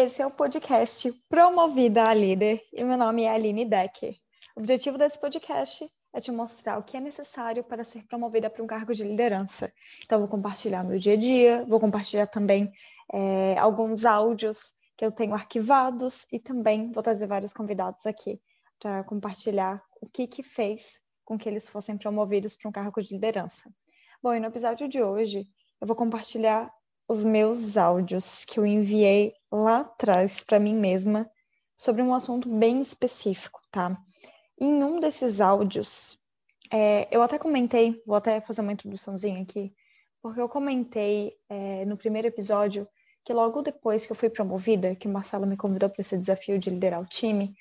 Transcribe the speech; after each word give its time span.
Esse 0.00 0.22
é 0.22 0.26
o 0.26 0.30
podcast 0.30 1.12
Promovida 1.28 2.08
a 2.08 2.14
Líder 2.14 2.62
e 2.72 2.84
meu 2.84 2.96
nome 2.96 3.24
é 3.24 3.30
Aline 3.32 3.64
Decker. 3.64 4.14
O 4.54 4.60
objetivo 4.60 4.96
desse 4.96 5.20
podcast 5.20 5.90
é 6.14 6.20
te 6.20 6.30
mostrar 6.30 6.78
o 6.78 6.84
que 6.84 6.96
é 6.96 7.00
necessário 7.00 7.64
para 7.64 7.82
ser 7.82 8.06
promovida 8.06 8.48
para 8.48 8.62
um 8.62 8.66
cargo 8.68 8.94
de 8.94 9.02
liderança. 9.02 9.72
Então, 10.04 10.20
vou 10.20 10.28
compartilhar 10.28 10.84
meu 10.84 11.00
dia 11.00 11.14
a 11.14 11.16
dia, 11.16 11.64
vou 11.66 11.80
compartilhar 11.80 12.28
também 12.28 12.70
é, 13.12 13.58
alguns 13.58 14.04
áudios 14.04 14.72
que 14.96 15.04
eu 15.04 15.10
tenho 15.10 15.34
arquivados 15.34 16.28
e 16.32 16.38
também 16.38 16.92
vou 16.92 17.02
trazer 17.02 17.26
vários 17.26 17.52
convidados 17.52 18.06
aqui 18.06 18.40
para 18.78 19.02
compartilhar 19.02 19.82
o 20.00 20.06
que, 20.08 20.28
que 20.28 20.44
fez 20.44 21.00
com 21.24 21.36
que 21.36 21.48
eles 21.48 21.68
fossem 21.68 21.98
promovidos 21.98 22.54
para 22.54 22.68
um 22.68 22.72
cargo 22.72 23.02
de 23.02 23.14
liderança. 23.14 23.68
Bom, 24.22 24.32
e 24.32 24.38
no 24.38 24.46
episódio 24.46 24.86
de 24.86 25.02
hoje 25.02 25.44
eu 25.80 25.88
vou 25.88 25.96
compartilhar 25.96 26.72
os 27.08 27.24
meus 27.24 27.78
áudios 27.78 28.44
que 28.44 28.60
eu 28.60 28.66
enviei 28.66 29.32
lá 29.50 29.80
atrás 29.80 30.40
para 30.44 30.60
mim 30.60 30.74
mesma 30.74 31.28
sobre 31.74 32.02
um 32.02 32.12
assunto 32.12 32.48
bem 32.48 32.82
específico, 32.82 33.60
tá? 33.70 33.96
Em 34.60 34.84
um 34.84 35.00
desses 35.00 35.40
áudios, 35.40 36.20
é, 36.70 37.08
eu 37.10 37.22
até 37.22 37.38
comentei, 37.38 38.02
vou 38.06 38.16
até 38.16 38.40
fazer 38.42 38.60
uma 38.60 38.72
introduçãozinha 38.72 39.40
aqui, 39.40 39.72
porque 40.20 40.40
eu 40.40 40.48
comentei 40.48 41.32
é, 41.48 41.86
no 41.86 41.96
primeiro 41.96 42.28
episódio 42.28 42.86
que 43.24 43.32
logo 43.32 43.62
depois 43.62 44.04
que 44.04 44.12
eu 44.12 44.16
fui 44.16 44.28
promovida, 44.28 44.94
que 44.94 45.08
o 45.08 45.10
Marcelo 45.10 45.46
me 45.46 45.56
convidou 45.56 45.88
para 45.88 46.00
esse 46.00 46.18
desafio 46.18 46.58
de 46.58 46.68
liderar 46.68 47.00
o 47.00 47.06
time, 47.06 47.54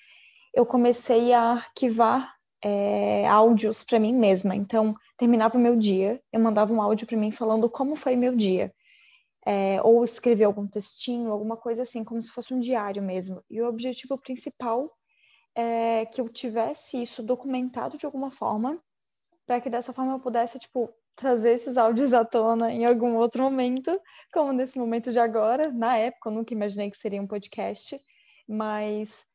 eu 0.54 0.66
comecei 0.66 1.32
a 1.34 1.52
arquivar 1.52 2.34
é, 2.62 3.28
áudios 3.28 3.84
para 3.84 4.00
mim 4.00 4.14
mesma. 4.14 4.56
Então, 4.56 4.96
terminava 5.18 5.58
o 5.58 5.62
meu 5.62 5.76
dia, 5.76 6.22
eu 6.34 6.40
mandava 6.40 6.74
um 6.74 6.82
áudio 6.82 7.06
para 7.06 7.18
mim 7.18 7.32
falando 7.32 7.70
como 7.70 7.96
foi 7.96 8.16
meu 8.16 8.36
dia 8.36 8.74
é, 9.50 9.82
ou 9.82 10.04
escrever 10.04 10.44
algum 10.44 10.68
textinho, 10.68 11.32
alguma 11.32 11.56
coisa 11.56 11.84
assim, 11.84 12.04
como 12.04 12.22
se 12.22 12.30
fosse 12.30 12.54
um 12.54 12.60
diário 12.60 13.02
mesmo. 13.02 13.42
E 13.50 13.62
o 13.62 13.68
objetivo 13.70 14.18
principal 14.18 14.94
é 15.56 16.06
que 16.06 16.20
eu 16.20 16.28
tivesse 16.28 17.02
isso 17.02 17.24
documentado 17.24 17.98
de 17.98 18.06
alguma 18.06 18.30
forma, 18.30 18.78
para 19.46 19.62
que 19.62 19.70
dessa 19.70 19.94
forma 19.94 20.12
eu 20.12 20.20
pudesse, 20.20 20.60
tipo, 20.60 20.94
trazer 21.16 21.52
esses 21.52 21.78
áudios 21.78 22.12
à 22.12 22.26
tona 22.26 22.74
em 22.74 22.86
algum 22.86 23.16
outro 23.16 23.42
momento, 23.42 23.98
como 24.34 24.52
nesse 24.52 24.78
momento 24.78 25.14
de 25.14 25.20
agora. 25.20 25.72
Na 25.72 25.96
época, 25.98 26.28
eu 26.28 26.34
nunca 26.34 26.54
imaginei 26.54 26.92
que 26.92 26.98
seria 26.98 27.22
um 27.22 27.28
podcast, 27.28 27.98
mas 28.50 29.26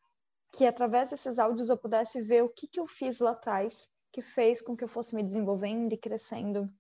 que 0.55 0.67
através 0.67 1.09
desses 1.09 1.39
áudios 1.39 1.71
eu 1.71 1.79
pudesse 1.79 2.21
ver 2.21 2.45
o 2.45 2.51
que, 2.51 2.69
que 2.69 2.79
eu 2.79 2.87
fiz 2.87 3.19
lá 3.19 3.31
atrás 3.31 3.89
que 4.13 4.21
fez 4.21 4.61
com 4.61 4.77
que 4.77 4.85
eu 4.85 4.89
fosse 4.89 5.17
me 5.17 5.23
desenvolvendo 5.23 5.91
e 5.95 5.97
crescendo 5.97 6.71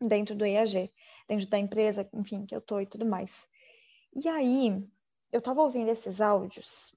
dentro 0.00 0.34
do 0.34 0.44
EAG, 0.44 0.92
dentro 1.28 1.46
da 1.48 1.58
empresa, 1.58 2.08
enfim, 2.12 2.46
que 2.46 2.54
eu 2.54 2.60
tô 2.60 2.80
e 2.80 2.86
tudo 2.86 3.04
mais. 3.06 3.48
E 4.14 4.28
aí, 4.28 4.82
eu 5.32 5.40
tava 5.42 5.62
ouvindo 5.62 5.90
esses 5.90 6.20
áudios 6.20 6.92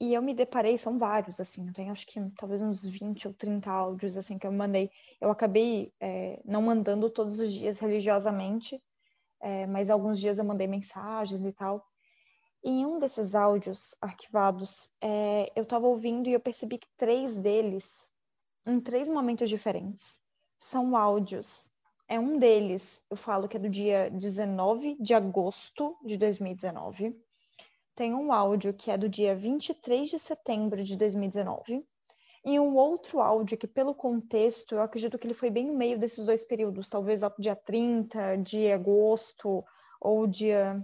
e 0.00 0.14
eu 0.14 0.22
me 0.22 0.32
deparei, 0.32 0.78
são 0.78 0.96
vários, 0.96 1.40
assim, 1.40 1.72
eu 1.76 1.92
acho 1.92 2.06
que 2.06 2.20
talvez 2.36 2.62
uns 2.62 2.84
20 2.84 3.26
ou 3.26 3.34
30 3.34 3.70
áudios, 3.70 4.16
assim, 4.16 4.38
que 4.38 4.46
eu 4.46 4.52
mandei. 4.52 4.90
Eu 5.20 5.28
acabei 5.30 5.92
é, 6.00 6.40
não 6.44 6.62
mandando 6.62 7.10
todos 7.10 7.40
os 7.40 7.52
dias 7.52 7.80
religiosamente, 7.80 8.80
é, 9.40 9.66
mas 9.66 9.90
alguns 9.90 10.20
dias 10.20 10.38
eu 10.38 10.44
mandei 10.44 10.68
mensagens 10.68 11.44
e 11.44 11.52
tal. 11.52 11.84
E 12.62 12.70
em 12.70 12.86
um 12.86 12.98
desses 12.98 13.34
áudios 13.34 13.96
arquivados, 14.00 14.90
é, 15.00 15.52
eu 15.56 15.64
tava 15.66 15.88
ouvindo 15.88 16.28
e 16.28 16.32
eu 16.32 16.40
percebi 16.40 16.78
que 16.78 16.88
três 16.96 17.36
deles, 17.36 18.12
em 18.66 18.80
três 18.80 19.08
momentos 19.08 19.48
diferentes, 19.48 20.20
são 20.58 20.96
áudios 20.96 21.70
é 22.08 22.18
um 22.18 22.38
deles, 22.38 23.04
eu 23.10 23.16
falo 23.16 23.46
que 23.46 23.56
é 23.56 23.60
do 23.60 23.68
dia 23.68 24.10
19 24.10 24.96
de 24.98 25.12
agosto 25.12 25.94
de 26.02 26.16
2019. 26.16 27.14
Tem 27.94 28.14
um 28.14 28.32
áudio 28.32 28.72
que 28.72 28.90
é 28.90 28.96
do 28.96 29.08
dia 29.08 29.36
23 29.36 30.08
de 30.08 30.18
setembro 30.18 30.82
de 30.82 30.96
2019. 30.96 31.86
E 32.44 32.58
um 32.58 32.76
outro 32.76 33.20
áudio 33.20 33.58
que, 33.58 33.66
pelo 33.66 33.94
contexto, 33.94 34.74
eu 34.74 34.80
acredito 34.80 35.18
que 35.18 35.26
ele 35.26 35.34
foi 35.34 35.50
bem 35.50 35.66
no 35.66 35.74
meio 35.74 35.98
desses 35.98 36.24
dois 36.24 36.44
períodos, 36.44 36.88
talvez 36.88 37.20
dia 37.38 37.54
30 37.54 38.36
de 38.36 38.72
agosto 38.72 39.62
ou 40.00 40.26
dia 40.26 40.82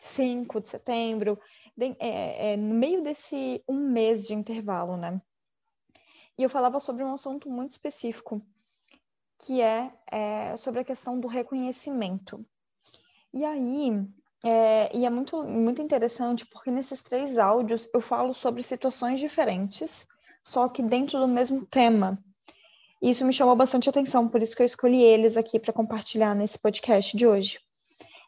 5 0.00 0.60
de 0.60 0.68
setembro, 0.68 1.38
é, 1.80 2.52
é, 2.52 2.56
no 2.56 2.74
meio 2.74 3.02
desse 3.02 3.64
um 3.66 3.88
mês 3.88 4.26
de 4.26 4.34
intervalo, 4.34 4.96
né? 4.96 5.22
E 6.36 6.42
eu 6.42 6.50
falava 6.50 6.78
sobre 6.80 7.02
um 7.02 7.14
assunto 7.14 7.48
muito 7.48 7.70
específico, 7.70 8.42
que 9.38 9.60
é, 9.60 9.92
é 10.10 10.56
sobre 10.56 10.80
a 10.80 10.84
questão 10.84 11.18
do 11.18 11.28
reconhecimento. 11.28 12.44
E 13.32 13.44
aí, 13.44 14.06
é, 14.44 14.96
e 14.96 15.04
é 15.04 15.10
muito, 15.10 15.42
muito 15.44 15.82
interessante 15.82 16.46
porque 16.46 16.70
nesses 16.70 17.02
três 17.02 17.38
áudios 17.38 17.88
eu 17.92 18.00
falo 18.00 18.32
sobre 18.34 18.62
situações 18.62 19.20
diferentes, 19.20 20.06
só 20.42 20.68
que 20.68 20.82
dentro 20.82 21.18
do 21.18 21.28
mesmo 21.28 21.66
tema. 21.66 22.22
E 23.02 23.10
isso 23.10 23.24
me 23.24 23.32
chamou 23.32 23.54
bastante 23.54 23.90
atenção, 23.90 24.28
por 24.28 24.40
isso 24.40 24.56
que 24.56 24.62
eu 24.62 24.66
escolhi 24.66 25.02
eles 25.02 25.36
aqui 25.36 25.58
para 25.58 25.72
compartilhar 25.72 26.34
nesse 26.34 26.58
podcast 26.58 27.16
de 27.16 27.26
hoje. 27.26 27.58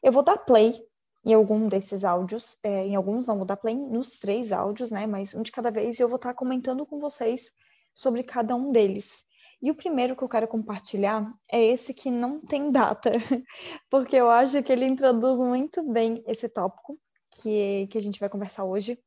Eu 0.02 0.12
vou 0.12 0.22
dar 0.22 0.38
play 0.38 0.82
em 1.24 1.32
algum 1.32 1.68
desses 1.68 2.04
áudios, 2.04 2.56
é, 2.62 2.86
em 2.86 2.94
alguns 2.94 3.26
não 3.26 3.36
vou 3.36 3.46
dar 3.46 3.56
play 3.56 3.74
nos 3.74 4.18
três 4.18 4.52
áudios, 4.52 4.90
né? 4.90 5.06
Mas 5.06 5.34
um 5.34 5.42
de 5.42 5.52
cada 5.52 5.70
vez, 5.70 5.98
e 5.98 6.02
eu 6.02 6.08
vou 6.08 6.16
estar 6.16 6.34
comentando 6.34 6.86
com 6.86 6.98
vocês 6.98 7.52
sobre 7.94 8.22
cada 8.22 8.54
um 8.54 8.70
deles. 8.70 9.24
E 9.60 9.70
o 9.70 9.74
primeiro 9.74 10.14
que 10.14 10.22
eu 10.22 10.28
quero 10.28 10.46
compartilhar 10.46 11.34
é 11.50 11.60
esse 11.64 11.92
que 11.92 12.10
não 12.10 12.40
tem 12.40 12.70
data, 12.70 13.10
porque 13.90 14.14
eu 14.16 14.30
acho 14.30 14.62
que 14.62 14.72
ele 14.72 14.86
introduz 14.86 15.38
muito 15.40 15.82
bem 15.82 16.22
esse 16.26 16.48
tópico 16.48 16.98
que, 17.30 17.88
que 17.88 17.98
a 17.98 18.02
gente 18.02 18.20
vai 18.20 18.28
conversar 18.28 18.64
hoje, 18.64 18.98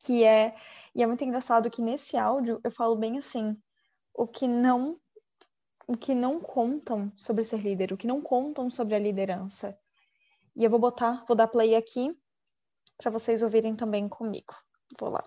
que 0.00 0.22
é, 0.22 0.54
e 0.94 1.02
é 1.02 1.06
muito 1.06 1.24
engraçado 1.24 1.70
que 1.70 1.80
nesse 1.80 2.16
áudio 2.16 2.60
eu 2.62 2.70
falo 2.70 2.94
bem 2.94 3.16
assim, 3.16 3.56
o 4.12 4.26
que 4.26 4.46
não 4.46 5.00
o 5.86 5.96
que 5.96 6.14
não 6.14 6.40
contam 6.40 7.12
sobre 7.14 7.44
ser 7.44 7.58
líder, 7.58 7.92
o 7.92 7.96
que 7.96 8.06
não 8.06 8.22
contam 8.22 8.70
sobre 8.70 8.94
a 8.94 8.98
liderança. 8.98 9.78
E 10.56 10.64
eu 10.64 10.70
vou 10.70 10.78
botar, 10.78 11.24
vou 11.26 11.36
dar 11.36 11.46
play 11.46 11.74
aqui 11.74 12.16
para 12.96 13.10
vocês 13.10 13.42
ouvirem 13.42 13.76
também 13.76 14.08
comigo. 14.08 14.54
Vou 14.98 15.10
lá. 15.10 15.22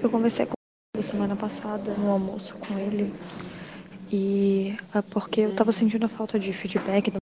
Eu 0.00 0.08
conversei 0.08 0.46
com 0.46 0.61
semana 1.02 1.36
passada 1.36 1.94
no 1.94 2.10
almoço 2.10 2.54
com 2.56 2.78
ele 2.78 3.12
e 4.12 4.76
é 4.94 5.02
porque 5.02 5.40
eu 5.42 5.54
tava 5.54 5.72
sentindo 5.72 6.06
a 6.06 6.08
falta 6.08 6.38
de 6.38 6.52
feedback 6.52 7.12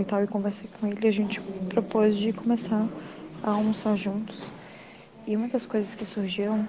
e 0.00 0.04
tal 0.04 0.22
e 0.22 0.26
conversei 0.26 0.68
com 0.80 0.86
ele 0.86 1.08
a 1.08 1.12
gente 1.12 1.40
propôs 1.68 2.16
de 2.16 2.32
começar 2.32 2.86
a 3.42 3.50
almoçar 3.50 3.96
juntos. 3.96 4.52
E 5.26 5.36
uma 5.36 5.48
das 5.48 5.66
coisas 5.66 5.94
que 5.94 6.04
surgiram 6.04 6.66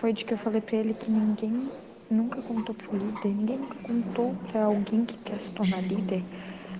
foi 0.00 0.12
de 0.12 0.24
que 0.24 0.32
eu 0.34 0.38
falei 0.38 0.60
para 0.60 0.76
ele 0.76 0.94
que 0.94 1.10
ninguém 1.10 1.70
nunca 2.10 2.40
contou 2.40 2.74
pro 2.74 2.96
líder 2.96 3.28
ninguém 3.28 3.58
nunca 3.58 3.76
contou 3.82 4.34
para 4.46 4.64
alguém 4.64 5.04
que 5.04 5.16
quer 5.18 5.40
se 5.40 5.52
tornar 5.52 5.82
líder 5.82 6.22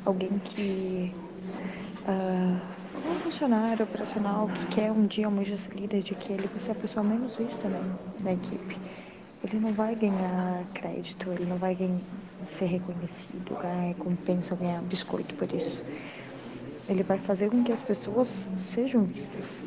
alguém 0.05 0.39
que 0.39 1.13
uh, 2.07 2.76
um 3.05 3.15
funcionário 3.21 3.85
operacional 3.85 4.49
que 4.49 4.67
quer 4.75 4.91
um 4.91 5.07
dia 5.07 5.27
almeja 5.27 5.57
ser 5.57 5.75
líder 5.75 6.03
de 6.03 6.15
que 6.15 6.33
ele 6.33 6.47
vai 6.47 6.59
ser 6.59 6.73
a 6.73 6.75
pessoa 6.75 7.05
menos 7.05 7.37
vista 7.37 7.69
né, 7.69 7.81
na 8.21 8.33
equipe, 8.33 8.79
ele 9.45 9.61
não 9.61 9.73
vai 9.73 9.95
ganhar 9.95 10.65
crédito, 10.75 11.31
ele 11.31 11.45
não 11.45 11.57
vai 11.57 11.77
ser 12.43 12.67
reconhecido, 12.67 13.57
ganhar 13.61 13.89
recompensa, 13.89 14.57
ganhar 14.57 14.83
biscoito 14.83 15.35
por 15.35 15.53
isso. 15.53 15.83
Ele 16.89 17.03
vai 17.03 17.19
fazer 17.19 17.51
com 17.51 17.63
que 17.63 17.73
as 17.73 17.83
pessoas 17.83 18.49
sejam 18.57 19.05
vistas. 19.05 19.65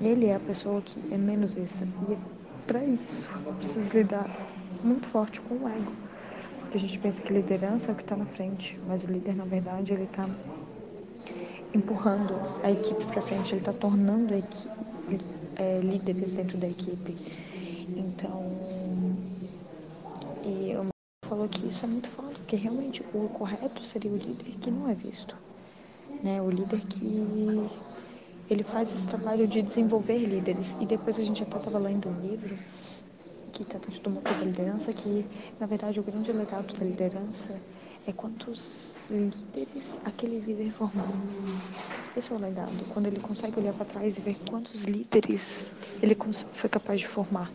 Ele 0.00 0.26
é 0.26 0.34
a 0.34 0.40
pessoa 0.40 0.82
que 0.82 1.00
é 1.12 1.16
menos 1.16 1.54
vista. 1.54 1.86
E 2.08 2.18
para 2.66 2.84
isso, 2.84 3.30
precisa 3.56 3.92
lidar 3.96 4.28
muito 4.82 5.06
forte 5.06 5.40
com 5.40 5.54
o 5.54 5.68
ego. 5.68 5.92
Porque 6.60 6.76
a 6.76 6.80
gente 6.80 6.98
pensa 6.98 7.22
que 7.22 7.32
liderança 7.32 7.90
é 7.90 7.94
o 7.94 7.96
que 7.96 8.02
está 8.02 8.16
na 8.16 8.26
frente, 8.26 8.78
mas 8.86 9.02
o 9.02 9.06
líder, 9.06 9.34
na 9.34 9.44
verdade, 9.44 9.92
ele 9.92 10.04
está 10.04 10.28
empurrando 11.74 12.34
a 12.62 12.70
equipe 12.70 13.04
para 13.06 13.22
frente, 13.22 13.52
ele 13.52 13.60
está 13.60 13.72
tornando 13.72 14.34
equipe, 14.34 14.70
é, 15.56 15.80
líderes 15.80 16.32
dentro 16.32 16.58
da 16.58 16.68
equipe. 16.68 17.16
Então, 17.96 18.52
e 20.44 20.74
o 20.76 20.88
falou 21.28 21.48
que 21.48 21.66
isso 21.66 21.84
é 21.84 21.88
muito 21.88 22.08
foda, 22.08 22.30
porque 22.30 22.56
realmente 22.56 23.02
o 23.12 23.28
correto 23.28 23.84
seria 23.84 24.10
o 24.10 24.16
líder 24.16 24.56
que 24.60 24.70
não 24.70 24.88
é 24.88 24.94
visto. 24.94 25.36
Né? 26.22 26.40
O 26.40 26.50
líder 26.50 26.80
que 26.80 27.68
ele 28.50 28.62
faz 28.62 28.92
esse 28.92 29.06
trabalho 29.06 29.46
de 29.46 29.60
desenvolver 29.60 30.18
líderes. 30.18 30.74
E 30.80 30.86
depois 30.86 31.18
a 31.18 31.22
gente 31.22 31.42
até 31.42 31.58
estava 31.58 31.78
lendo 31.78 32.08
um 32.08 32.20
livro 32.20 32.58
que 33.52 33.62
está 33.62 33.78
dentro 33.78 34.00
do 34.00 34.10
motor 34.10 34.34
da 34.34 34.44
liderança, 34.44 34.92
que 34.92 35.26
na 35.60 35.66
verdade 35.66 36.00
o 36.00 36.02
grande 36.02 36.32
legado 36.32 36.74
da 36.74 36.84
liderança 36.84 37.60
é 38.06 38.12
quantos 38.12 38.94
líderes 39.10 39.98
aquele 40.04 40.40
líder 40.40 40.72
formou. 40.72 41.04
Esse 42.16 42.32
é 42.32 42.34
o 42.34 42.38
legado, 42.38 42.72
quando 42.92 43.06
ele 43.06 43.20
consegue 43.20 43.58
olhar 43.58 43.72
para 43.74 43.84
trás 43.84 44.18
e 44.18 44.22
ver 44.22 44.36
quantos 44.48 44.84
líderes 44.84 45.72
ele 46.02 46.16
foi 46.52 46.68
capaz 46.68 47.00
de 47.00 47.06
formar. 47.06 47.50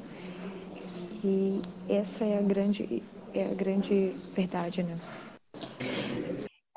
E 1.24 1.62
essa 1.90 2.24
é 2.24 2.38
a 2.38 2.42
grande, 2.42 3.04
é 3.34 3.45
a 3.45 3.54
grande 3.54 4.16
verdade, 4.36 4.84
né? 4.84 4.98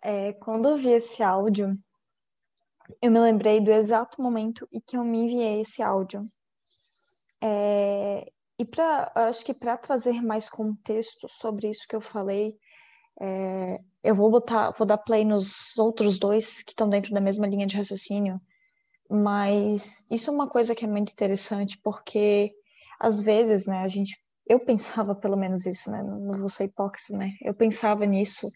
É, 0.03 0.33
quando 0.35 0.69
eu 0.69 0.77
vi 0.77 0.91
esse 0.91 1.23
áudio, 1.23 1.77
eu 3.03 3.11
me 3.11 3.19
lembrei 3.19 3.61
do 3.61 3.71
exato 3.71 4.23
momento 4.23 4.69
em 4.73 4.81
que 4.81 4.97
eu 4.97 5.05
me 5.05 5.19
enviei 5.19 5.61
esse 5.61 5.83
áudio. 5.83 6.25
É, 7.43 8.31
e 8.59 8.65
para, 8.65 9.13
acho 9.15 9.45
que 9.45 9.53
para 9.53 9.77
trazer 9.77 10.23
mais 10.23 10.49
contexto 10.49 11.29
sobre 11.29 11.69
isso 11.69 11.87
que 11.89 11.95
eu 11.95 12.01
falei, 12.01 12.57
é, 13.21 13.79
eu 14.03 14.15
vou 14.15 14.31
botar, 14.31 14.71
vou 14.73 14.87
dar 14.87 14.99
play 14.99 15.25
nos 15.25 15.77
outros 15.77 16.19
dois 16.19 16.63
que 16.63 16.73
estão 16.73 16.89
dentro 16.89 17.13
da 17.13 17.21
mesma 17.21 17.47
linha 17.47 17.67
de 17.67 17.77
raciocínio, 17.77 18.41
mas 19.11 20.05
isso 20.11 20.31
é 20.31 20.33
uma 20.33 20.49
coisa 20.49 20.75
que 20.75 20.85
é 20.85 20.89
muito 20.89 21.13
interessante 21.13 21.79
porque 21.83 22.53
às 23.01 23.21
vezes, 23.21 23.67
né, 23.67 23.79
a 23.79 23.89
gente, 23.89 24.17
eu 24.47 24.61
pensava 24.61 25.15
pelo 25.15 25.37
menos 25.37 25.67
isso, 25.67 25.91
né, 25.91 26.03
não 26.03 26.39
vou 26.39 26.49
ser 26.49 26.65
hipócrita, 26.65 27.17
né, 27.17 27.33
eu 27.43 27.55
pensava 27.55 28.05
nisso, 28.07 28.51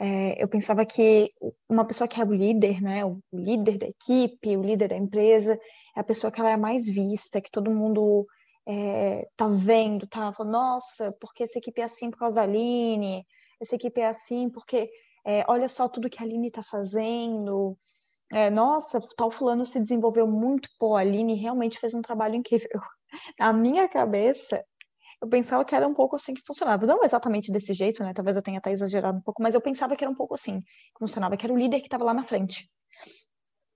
é, 0.00 0.42
eu 0.42 0.48
pensava 0.48 0.86
que 0.86 1.32
uma 1.68 1.84
pessoa 1.84 2.06
que 2.06 2.20
é 2.20 2.24
o 2.24 2.32
líder, 2.32 2.80
né, 2.80 3.04
o 3.04 3.20
líder 3.32 3.78
da 3.78 3.86
equipe, 3.86 4.56
o 4.56 4.62
líder 4.62 4.88
da 4.88 4.96
empresa, 4.96 5.58
é 5.96 6.00
a 6.00 6.04
pessoa 6.04 6.30
que 6.30 6.40
ela 6.40 6.50
é 6.50 6.56
mais 6.56 6.88
vista, 6.88 7.40
que 7.40 7.50
todo 7.50 7.70
mundo 7.70 8.26
é, 8.66 9.28
tá 9.36 9.48
vendo, 9.48 10.06
tá 10.06 10.32
falando, 10.32 10.52
nossa, 10.52 11.12
porque 11.20 11.42
essa 11.42 11.58
equipe 11.58 11.80
é 11.80 11.84
assim 11.84 12.10
por 12.10 12.18
causa 12.18 12.36
da 12.36 12.42
Aline, 12.42 13.26
essa 13.60 13.74
equipe 13.76 14.00
é 14.00 14.06
assim 14.06 14.48
porque 14.50 14.90
é, 15.24 15.44
olha 15.48 15.68
só 15.68 15.88
tudo 15.88 16.08
que 16.08 16.22
a 16.22 16.26
Aline 16.26 16.50
tá 16.50 16.62
fazendo, 16.62 17.76
é, 18.32 18.50
nossa, 18.50 19.00
tal 19.16 19.30
fulano 19.30 19.64
se 19.64 19.80
desenvolveu 19.80 20.26
muito, 20.26 20.68
pô, 20.78 20.96
a 20.96 21.00
Aline 21.00 21.34
realmente 21.34 21.78
fez 21.78 21.94
um 21.94 22.02
trabalho 22.02 22.34
incrível. 22.34 22.80
Na 23.38 23.52
minha 23.52 23.88
cabeça, 23.88 24.62
eu 25.20 25.28
pensava 25.28 25.64
que 25.64 25.74
era 25.74 25.88
um 25.88 25.94
pouco 25.94 26.16
assim 26.16 26.34
que 26.34 26.42
funcionava. 26.46 26.86
Não 26.86 27.02
exatamente 27.02 27.50
desse 27.50 27.72
jeito, 27.74 28.02
né? 28.04 28.12
Talvez 28.14 28.36
eu 28.36 28.42
tenha 28.42 28.58
até 28.58 28.70
exagerado 28.70 29.18
um 29.18 29.22
pouco, 29.22 29.42
mas 29.42 29.54
eu 29.54 29.60
pensava 29.60 29.96
que 29.96 30.04
era 30.04 30.10
um 30.10 30.14
pouco 30.14 30.34
assim 30.34 30.60
que 30.60 30.98
funcionava, 30.98 31.36
que 31.36 31.44
era 31.44 31.52
o 31.52 31.58
líder 31.58 31.80
que 31.80 31.86
estava 31.86 32.04
lá 32.04 32.14
na 32.14 32.22
frente. 32.22 32.70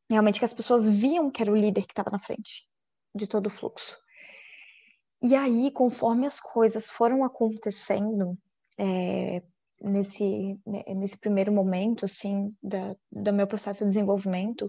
Realmente 0.09 0.39
que 0.39 0.45
as 0.45 0.53
pessoas 0.53 0.89
viam 0.89 1.31
que 1.31 1.43
era 1.43 1.51
o 1.51 1.57
líder 1.57 1.83
que 1.83 1.93
estava 1.93 2.11
na 2.11 2.21
frente 2.21 2.67
de 3.15 3.27
todo 3.27 3.47
o 3.47 3.51
fluxo. 3.51 3.97
E 5.23 5.35
aí, 5.35 5.71
conforme 5.71 6.27
as 6.27 6.39
coisas 6.39 6.89
foram 6.89 7.25
acontecendo 7.25 8.37
é, 8.79 9.43
nesse, 9.83 10.59
né, 10.67 10.83
nesse 10.95 11.19
primeiro 11.19 11.53
momento, 11.53 12.05
assim, 12.05 12.55
da, 12.63 12.95
do 13.11 13.33
meu 13.33 13.47
processo 13.47 13.85
de 13.85 13.89
desenvolvimento, 13.89 14.67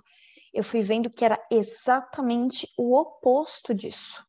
eu 0.54 0.63
fui 0.63 0.81
vendo 0.81 1.10
que 1.10 1.25
era 1.25 1.39
exatamente 1.51 2.68
o 2.77 2.98
oposto 2.98 3.74
disso. 3.74 4.24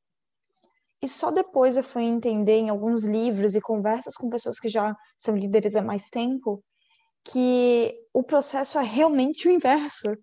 E 1.02 1.08
só 1.08 1.30
depois 1.30 1.76
eu 1.76 1.84
fui 1.84 2.02
entender 2.02 2.58
em 2.58 2.70
alguns 2.70 3.04
livros 3.04 3.54
e 3.54 3.60
conversas 3.60 4.14
com 4.14 4.30
pessoas 4.30 4.58
que 4.58 4.68
já 4.68 4.94
são 5.18 5.36
líderes 5.36 5.76
há 5.76 5.82
mais 5.82 6.08
tempo 6.08 6.64
que 7.24 7.94
o 8.12 8.22
processo 8.22 8.78
é 8.78 8.82
realmente 8.82 9.48
o 9.48 9.50
inverso. 9.50 10.14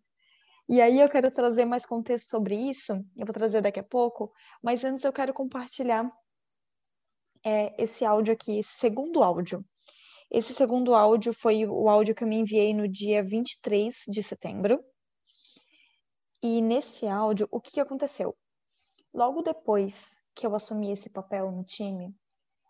E 0.69 0.79
aí 0.79 0.99
eu 0.99 1.09
quero 1.09 1.31
trazer 1.31 1.65
mais 1.65 1.85
contexto 1.85 2.29
sobre 2.29 2.55
isso, 2.55 2.93
eu 2.93 3.25
vou 3.25 3.33
trazer 3.33 3.61
daqui 3.61 3.79
a 3.79 3.83
pouco, 3.83 4.31
mas 4.63 4.83
antes 4.83 5.03
eu 5.03 5.11
quero 5.11 5.33
compartilhar 5.33 6.09
é, 7.43 7.75
esse 7.81 8.05
áudio 8.05 8.33
aqui, 8.33 8.59
esse 8.59 8.73
segundo 8.73 9.23
áudio. 9.23 9.65
Esse 10.31 10.53
segundo 10.53 10.95
áudio 10.95 11.33
foi 11.33 11.65
o 11.65 11.89
áudio 11.89 12.15
que 12.15 12.23
eu 12.23 12.27
me 12.27 12.37
enviei 12.37 12.73
no 12.73 12.87
dia 12.87 13.21
23 13.21 14.05
de 14.07 14.23
setembro. 14.23 14.81
E 16.41 16.61
nesse 16.61 17.05
áudio, 17.05 17.49
o 17.51 17.59
que, 17.59 17.81
aconteceu? 17.81 18.33
Logo 19.13 19.41
depois 19.41 20.15
que 20.33 20.47
eu 20.47 20.55
assumi 20.55 20.89
esse 20.89 21.09
papel 21.09 21.51
no 21.51 21.65
time, 21.65 22.15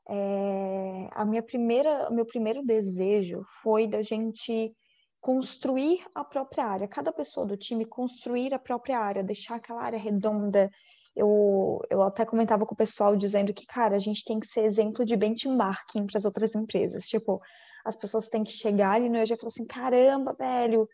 é, 0.10 1.08
a 1.12 1.24
minha 1.24 1.44
primeira, 1.44 2.10
meu 2.10 2.26
primeiro 2.26 2.66
desejo 2.66 3.44
foi 3.62 3.86
da 3.86 4.02
gente 4.02 4.76
construir 5.20 6.04
a 6.16 6.24
própria 6.24 6.66
área, 6.66 6.88
cada 6.88 7.14
pessoa 7.14 7.46
do 7.46 7.56
time 7.56 7.86
construir 7.86 8.56
a 8.56 8.60
própria 8.60 8.98
área, 8.98 9.24
deixar 9.24 9.58
aquela 9.58 9.84
área 9.84 10.00
redonda. 10.00 10.68
Eu, 11.16 11.82
eu 11.90 12.02
até 12.02 12.26
comentava 12.26 12.66
com 12.66 12.74
o 12.74 12.78
pessoal 12.78 13.16
dizendo 13.16 13.54
que, 13.54 13.66
cara, 13.66 13.96
a 13.96 14.00
gente 14.00 14.24
tem 14.24 14.40
que 14.40 14.48
ser 14.48 14.62
exemplo 14.62 15.06
de 15.06 15.16
benchmarking 15.16 16.08
para 16.08 16.18
as 16.18 16.26
outras 16.26 16.56
empresas. 16.56 17.04
Tipo, 17.04 17.42
as 17.86 17.96
pessoas 17.96 18.30
têm 18.30 18.44
que 18.44 18.52
chegar 18.52 18.94
ali 18.94 19.10
no 19.10 19.18
EAG 19.18 19.34
e 19.34 19.38
falar 19.38 19.50
assim: 19.50 19.66
caramba, 19.66 20.34
velho, 20.38 20.88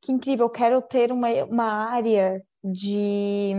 que 0.00 0.12
incrível, 0.12 0.46
eu 0.46 0.50
quero 0.50 0.80
ter 0.82 1.10
uma, 1.12 1.28
uma 1.44 1.90
área 1.90 2.42
de 2.62 3.52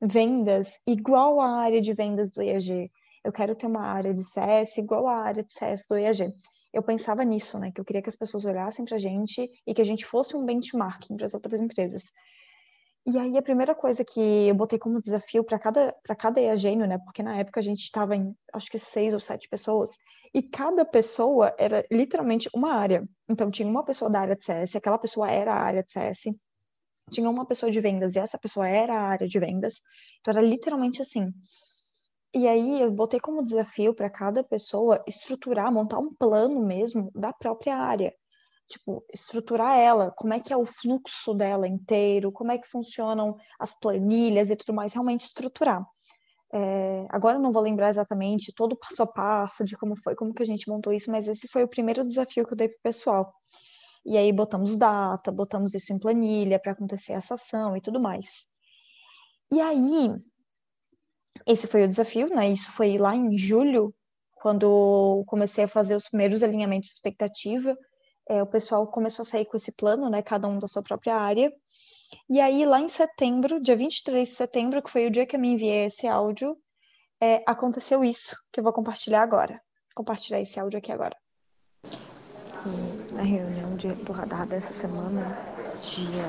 vendas 0.00 0.80
igual 0.86 1.40
à 1.40 1.60
área 1.60 1.80
de 1.80 1.92
vendas 1.94 2.30
do 2.30 2.42
EAG. 2.42 2.90
Eu 3.24 3.32
quero 3.32 3.54
ter 3.54 3.66
uma 3.66 3.82
área 3.82 4.14
de 4.14 4.24
CS 4.24 4.78
igual 4.78 5.06
à 5.06 5.16
área 5.16 5.42
de 5.42 5.52
CS 5.52 5.86
do 5.88 5.96
EAG 5.96 6.32
eu 6.76 6.82
pensava 6.82 7.24
nisso, 7.24 7.58
né? 7.58 7.72
Que 7.72 7.80
eu 7.80 7.84
queria 7.84 8.02
que 8.02 8.08
as 8.10 8.16
pessoas 8.16 8.44
olhassem 8.44 8.84
para 8.84 8.96
a 8.96 8.98
gente 8.98 9.50
e 9.66 9.74
que 9.74 9.80
a 9.80 9.84
gente 9.84 10.04
fosse 10.04 10.36
um 10.36 10.44
benchmarking 10.44 11.16
para 11.16 11.24
as 11.24 11.32
outras 11.32 11.58
empresas. 11.58 12.12
E 13.06 13.16
aí 13.18 13.38
a 13.38 13.42
primeira 13.42 13.72
coisa 13.72 14.04
que 14.04 14.20
eu 14.20 14.54
botei 14.54 14.78
como 14.80 15.00
desafio 15.00 15.44
para 15.44 15.58
cada 15.60 15.94
para 16.02 16.16
cada 16.16 16.40
EAGênio, 16.40 16.88
né? 16.88 16.98
Porque 16.98 17.22
na 17.22 17.38
época 17.38 17.60
a 17.60 17.62
gente 17.62 17.84
estava 17.84 18.16
em 18.16 18.34
acho 18.52 18.68
que 18.68 18.80
seis 18.80 19.14
ou 19.14 19.20
sete 19.20 19.48
pessoas 19.48 19.98
e 20.34 20.42
cada 20.42 20.84
pessoa 20.84 21.54
era 21.56 21.84
literalmente 21.90 22.50
uma 22.52 22.72
área. 22.72 23.08
Então 23.30 23.50
tinha 23.50 23.68
uma 23.68 23.84
pessoa 23.84 24.10
da 24.10 24.20
área 24.20 24.34
de 24.36 24.44
CS, 24.44 24.76
aquela 24.76 24.98
pessoa 24.98 25.30
era 25.30 25.54
a 25.54 25.60
área 25.60 25.84
de 25.84 25.92
CS. 25.92 26.36
Tinha 27.12 27.30
uma 27.30 27.46
pessoa 27.46 27.70
de 27.70 27.80
vendas 27.80 28.16
e 28.16 28.18
essa 28.18 28.38
pessoa 28.38 28.68
era 28.68 28.94
a 28.94 29.02
área 29.02 29.28
de 29.28 29.38
vendas. 29.38 29.80
Então 30.20 30.32
era 30.32 30.42
literalmente 30.42 31.00
assim. 31.00 31.32
E 32.34 32.48
aí 32.48 32.82
eu 32.82 32.90
botei 32.90 33.20
como 33.20 33.44
desafio 33.44 33.94
para 33.94 34.10
cada 34.10 34.42
pessoa 34.42 35.02
estruturar, 35.06 35.72
montar 35.72 35.98
um 35.98 36.12
plano 36.12 36.66
mesmo 36.66 37.10
da 37.14 37.32
própria 37.32 37.76
área. 37.76 38.12
Tipo, 38.66 39.04
estruturar 39.12 39.78
ela, 39.78 40.10
como 40.10 40.34
é 40.34 40.40
que 40.40 40.52
é 40.52 40.56
o 40.56 40.66
fluxo 40.66 41.32
dela 41.34 41.68
inteiro, 41.68 42.32
como 42.32 42.50
é 42.50 42.58
que 42.58 42.68
funcionam 42.68 43.36
as 43.58 43.78
planilhas 43.78 44.50
e 44.50 44.56
tudo 44.56 44.74
mais, 44.74 44.92
realmente 44.92 45.26
estruturar. 45.26 45.84
É, 46.52 47.06
agora 47.10 47.38
eu 47.38 47.42
não 47.42 47.52
vou 47.52 47.62
lembrar 47.62 47.88
exatamente 47.88 48.52
todo 48.52 48.72
o 48.72 48.76
passo 48.76 49.02
a 49.02 49.06
passo 49.06 49.64
de 49.64 49.76
como 49.76 49.94
foi, 50.02 50.14
como 50.14 50.34
que 50.34 50.42
a 50.42 50.46
gente 50.46 50.68
montou 50.68 50.92
isso, 50.92 51.10
mas 51.10 51.28
esse 51.28 51.48
foi 51.48 51.62
o 51.64 51.68
primeiro 51.68 52.04
desafio 52.04 52.46
que 52.46 52.52
eu 52.52 52.56
dei 52.56 52.68
pro 52.68 52.78
pessoal. 52.82 53.32
E 54.04 54.16
aí 54.16 54.32
botamos 54.32 54.76
data, 54.76 55.32
botamos 55.32 55.74
isso 55.74 55.92
em 55.92 55.98
planilha 55.98 56.58
para 56.60 56.72
acontecer 56.72 57.12
essa 57.12 57.34
ação 57.34 57.76
e 57.76 57.80
tudo 57.80 58.00
mais. 58.00 58.46
E 59.52 59.60
aí, 59.60 60.10
esse 61.46 61.66
foi 61.66 61.84
o 61.84 61.88
desafio, 61.88 62.28
né? 62.28 62.48
Isso 62.48 62.70
foi 62.72 62.98
lá 62.98 63.14
em 63.14 63.36
julho, 63.36 63.94
quando 64.36 65.24
comecei 65.26 65.64
a 65.64 65.68
fazer 65.68 65.96
os 65.96 66.08
primeiros 66.08 66.42
alinhamentos 66.42 66.88
de 66.88 66.94
expectativa. 66.94 67.76
É, 68.28 68.42
o 68.42 68.46
pessoal 68.46 68.86
começou 68.86 69.22
a 69.22 69.26
sair 69.26 69.44
com 69.44 69.56
esse 69.56 69.72
plano, 69.72 70.10
né? 70.10 70.20
Cada 70.20 70.48
um 70.48 70.58
da 70.58 70.66
sua 70.66 70.82
própria 70.82 71.16
área. 71.16 71.52
E 72.28 72.40
aí, 72.40 72.64
lá 72.66 72.80
em 72.80 72.88
setembro, 72.88 73.60
dia 73.60 73.76
23 73.76 74.28
de 74.28 74.34
setembro, 74.34 74.82
que 74.82 74.90
foi 74.90 75.06
o 75.06 75.10
dia 75.10 75.26
que 75.26 75.36
eu 75.36 75.40
me 75.40 75.48
enviei 75.48 75.86
esse 75.86 76.06
áudio, 76.08 76.56
é, 77.20 77.42
aconteceu 77.46 78.04
isso, 78.04 78.36
que 78.52 78.60
eu 78.60 78.64
vou 78.64 78.72
compartilhar 78.72 79.22
agora. 79.22 79.60
Compartilhar 79.94 80.40
esse 80.40 80.58
áudio 80.58 80.78
aqui 80.78 80.90
agora. 80.90 81.16
Na 83.12 83.22
reunião 83.22 83.76
de, 83.76 83.92
do 83.92 84.12
radar 84.12 84.46
dessa 84.46 84.72
semana, 84.72 85.38
dia 85.80 86.26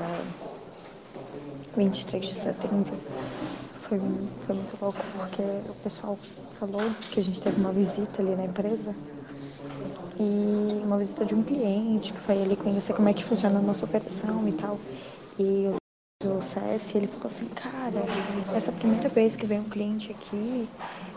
23 1.76 2.24
de 2.24 2.34
setembro, 2.34 2.96
foi, 3.82 3.98
foi 4.46 4.54
muito 4.54 4.78
louco 4.80 4.98
porque 5.16 5.42
o 5.68 5.74
pessoal 5.82 6.18
falou 6.58 6.80
que 7.10 7.18
a 7.18 7.22
gente 7.22 7.42
teve 7.42 7.60
uma 7.60 7.72
visita 7.72 8.22
ali 8.22 8.36
na 8.36 8.44
empresa 8.44 8.94
e 10.18 10.82
uma 10.84 10.98
visita 10.98 11.24
de 11.24 11.34
um 11.34 11.42
cliente 11.42 12.12
que 12.12 12.20
foi 12.20 12.42
ali 12.42 12.56
conhecer 12.56 12.92
como 12.94 13.08
é 13.08 13.14
que 13.14 13.24
funciona 13.24 13.58
a 13.58 13.62
nossa 13.62 13.84
operação 13.84 14.46
e 14.48 14.52
tal. 14.52 14.78
E 15.38 15.66
o 16.24 16.42
CS, 16.42 16.96
ele 16.96 17.06
falou 17.06 17.26
assim, 17.26 17.46
cara, 17.48 18.02
essa 18.54 18.70
é 18.72 18.74
a 18.74 18.76
primeira 18.76 19.08
vez 19.08 19.36
que 19.36 19.46
vem 19.46 19.60
um 19.60 19.68
cliente 19.68 20.10
aqui 20.10 20.68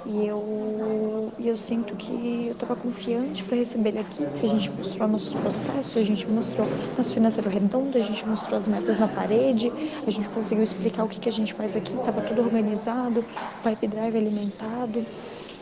e 0.06 0.26
eu, 0.26 1.32
eu 1.40 1.58
sinto 1.58 1.96
que 1.96 2.48
eu 2.48 2.54
estava 2.54 2.76
confiante 2.76 3.44
para 3.44 3.58
receber 3.58 3.90
ele 3.90 4.00
aqui, 4.00 4.26
porque 4.26 4.46
a 4.46 4.50
gente 4.50 4.70
mostrou 4.72 5.08
nossos 5.08 5.34
processos, 5.34 5.98
a 5.98 6.04
gente 6.04 6.28
mostrou 6.28 6.68
nosso 6.98 7.14
financeiro 7.14 7.50
redondo, 7.50 7.98
a 7.98 8.02
gente 8.02 8.28
mostrou 8.28 8.58
as 8.58 8.68
metas 8.68 8.98
na 9.00 9.08
parede, 9.08 9.72
a 10.06 10.12
gente 10.12 10.30
conseguiu 10.30 10.64
explicar 10.64 11.04
o 11.04 11.08
que, 11.10 11.20
que 11.20 11.30
a 11.30 11.32
gente 11.32 11.54
faz 11.54 11.76
aqui, 11.76 11.96
estava 11.96 12.22
tudo 12.22 12.42
organizado, 12.42 13.26
pipe 13.64 13.88
drive 13.88 14.18
alimentado. 14.18 15.06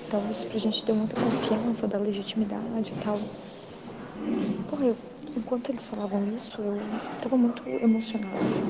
Então 0.10 0.28
isso 0.32 0.48
pra 0.48 0.58
gente 0.58 0.84
deu 0.84 0.96
muita 0.96 1.16
confiança, 1.16 1.88
da 1.88 2.00
legitimidade 2.00 2.94
e 2.94 2.96
tal. 2.96 3.20
Porra, 4.68 4.86
eu, 4.86 4.98
enquanto 5.36 5.70
eles 5.70 5.86
falavam 5.86 6.26
isso, 6.36 6.62
eu 6.62 7.00
tava 7.22 7.38
muito 7.38 7.62
emocionada, 7.68 8.44
assim. 8.46 8.64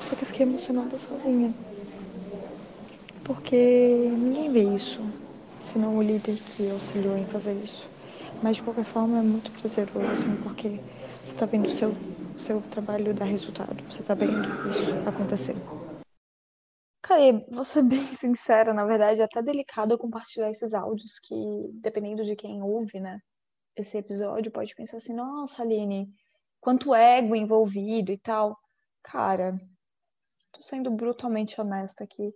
Só 0.00 0.16
que 0.16 0.24
eu 0.24 0.28
fiquei 0.28 0.44
emocionada 0.46 0.98
sozinha 0.98 1.54
porque 3.24 3.56
ninguém 4.18 4.50
vê 4.50 4.62
isso, 4.62 5.02
senão 5.58 5.96
o 5.96 6.02
líder 6.02 6.38
que 6.42 6.68
auxiliou 6.68 7.16
em 7.16 7.24
fazer 7.24 7.54
isso. 7.62 7.88
Mas 8.40 8.56
de 8.56 8.62
qualquer 8.62 8.84
forma 8.84 9.18
é 9.18 9.22
muito 9.22 9.50
prazeroso, 9.52 10.12
assim, 10.12 10.36
porque 10.36 10.80
você 11.22 11.32
está 11.32 11.46
vendo 11.46 11.66
o 11.66 11.70
seu, 11.70 11.90
o 11.90 12.40
seu 12.40 12.60
trabalho 12.62 13.14
dar 13.14 13.24
resultado, 13.26 13.82
você 13.88 14.02
está 14.02 14.14
vendo 14.14 14.48
isso 14.64 14.90
acontecer. 15.06 15.56
Cara, 17.12 17.44
vou 17.50 17.64
ser 17.64 17.82
bem 17.84 18.02
sincera, 18.02 18.72
na 18.72 18.86
verdade 18.86 19.20
é 19.20 19.24
até 19.24 19.42
delicado 19.42 19.98
compartilhar 19.98 20.50
esses 20.50 20.72
áudios 20.72 21.18
que, 21.18 21.34
dependendo 21.74 22.24
de 22.24 22.34
quem 22.34 22.62
ouve, 22.62 23.00
né, 23.00 23.20
esse 23.76 23.98
episódio, 23.98 24.50
pode 24.50 24.74
pensar 24.74 24.96
assim, 24.96 25.14
nossa, 25.14 25.62
Aline, 25.62 26.10
quanto 26.58 26.94
ego 26.94 27.36
envolvido 27.36 28.12
e 28.12 28.18
tal. 28.18 28.58
Cara, 29.02 29.60
tô 30.52 30.62
sendo 30.62 30.90
brutalmente 30.90 31.60
honesta 31.60 32.04
aqui 32.04 32.32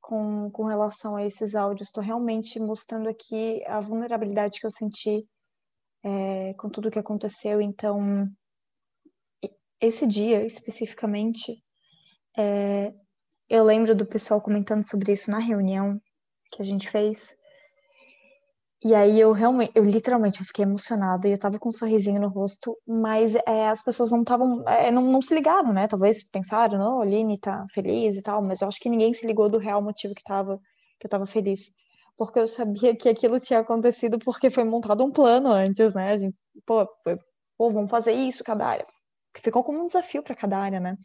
com, 0.00 0.50
com 0.52 0.64
relação 0.66 1.16
a 1.16 1.24
esses 1.24 1.56
áudios. 1.56 1.88
Estou 1.88 2.02
realmente 2.02 2.60
mostrando 2.60 3.08
aqui 3.08 3.60
a 3.66 3.80
vulnerabilidade 3.80 4.60
que 4.60 4.66
eu 4.66 4.70
senti 4.70 5.26
é, 6.04 6.54
com 6.54 6.68
tudo 6.70 6.90
que 6.92 6.98
aconteceu. 6.98 7.60
Então, 7.60 8.28
esse 9.80 10.06
dia 10.06 10.44
especificamente, 10.44 11.60
é, 12.38 12.92
eu 13.48 13.64
lembro 13.64 13.94
do 13.94 14.06
pessoal 14.06 14.40
comentando 14.40 14.82
sobre 14.82 15.12
isso 15.12 15.30
na 15.30 15.38
reunião 15.38 16.00
que 16.50 16.62
a 16.62 16.64
gente 16.64 16.90
fez. 16.90 17.34
E 18.84 18.94
aí 18.94 19.18
eu 19.18 19.32
realmente, 19.32 19.72
eu 19.74 19.82
literalmente 19.84 20.40
eu 20.40 20.46
fiquei 20.46 20.64
emocionada 20.64 21.26
e 21.26 21.32
eu 21.32 21.38
tava 21.38 21.58
com 21.58 21.70
um 21.70 21.72
sorrisinho 21.72 22.20
no 22.20 22.28
rosto, 22.28 22.76
mas 22.86 23.34
é, 23.34 23.68
as 23.68 23.82
pessoas 23.82 24.10
não 24.10 24.20
estavam, 24.20 24.62
é, 24.68 24.90
não, 24.90 25.02
não 25.10 25.22
se 25.22 25.34
ligaram, 25.34 25.72
né? 25.72 25.88
Talvez 25.88 26.22
pensaram, 26.22 26.78
não, 26.78 27.00
a 27.00 27.02
Aline 27.02 27.38
tá 27.38 27.66
feliz 27.72 28.16
e 28.16 28.22
tal, 28.22 28.42
mas 28.42 28.60
eu 28.60 28.68
acho 28.68 28.78
que 28.78 28.88
ninguém 28.90 29.14
se 29.14 29.26
ligou 29.26 29.48
do 29.48 29.58
real 29.58 29.82
motivo 29.82 30.14
que 30.14 30.22
tava, 30.22 30.60
que 31.00 31.06
eu 31.06 31.10
tava 31.10 31.26
feliz. 31.26 31.72
Porque 32.16 32.38
eu 32.38 32.48
sabia 32.48 32.94
que 32.94 33.08
aquilo 33.08 33.40
tinha 33.40 33.60
acontecido 33.60 34.18
porque 34.18 34.50
foi 34.50 34.64
montado 34.64 35.04
um 35.04 35.10
plano 35.10 35.50
antes, 35.50 35.94
né? 35.94 36.12
A 36.12 36.16
gente, 36.18 36.38
pô, 36.66 36.86
foi, 37.02 37.18
pô, 37.56 37.70
vamos 37.70 37.90
fazer 37.90 38.12
isso 38.12 38.44
cada 38.44 38.66
área. 38.66 38.86
Ficou 39.38 39.64
como 39.64 39.82
um 39.82 39.86
desafio 39.86 40.22
para 40.22 40.34
cada 40.34 40.58
área, 40.58 40.80
né? 40.80 40.96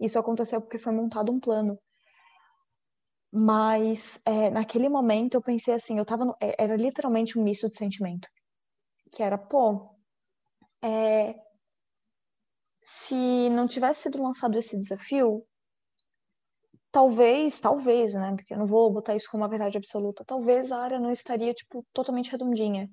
Isso 0.00 0.18
aconteceu 0.18 0.60
porque 0.60 0.78
foi 0.78 0.92
montado 0.92 1.30
um 1.32 1.38
plano. 1.40 1.78
Mas 3.32 4.20
é, 4.26 4.50
naquele 4.50 4.88
momento 4.88 5.34
eu 5.34 5.42
pensei 5.42 5.74
assim, 5.74 5.98
eu 5.98 6.04
tava 6.04 6.24
no, 6.24 6.34
é, 6.42 6.54
era 6.58 6.76
literalmente 6.76 7.38
um 7.38 7.42
misto 7.44 7.68
de 7.68 7.76
sentimento. 7.76 8.28
Que 9.12 9.22
era, 9.22 9.38
pô, 9.38 9.94
é, 10.82 11.34
se 12.82 13.48
não 13.50 13.66
tivesse 13.66 14.02
sido 14.02 14.22
lançado 14.22 14.58
esse 14.58 14.76
desafio, 14.76 15.44
talvez, 16.90 17.60
talvez, 17.60 18.14
né? 18.14 18.34
Porque 18.36 18.54
eu 18.54 18.58
não 18.58 18.66
vou 18.66 18.92
botar 18.92 19.14
isso 19.14 19.28
como 19.30 19.42
uma 19.42 19.48
verdade 19.48 19.78
absoluta. 19.78 20.24
Talvez 20.24 20.72
a 20.72 20.80
área 20.82 20.98
não 21.00 21.10
estaria, 21.10 21.52
tipo, 21.54 21.84
totalmente 21.92 22.30
redondinha. 22.30 22.88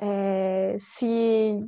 É, 0.00 0.76
se 0.78 1.58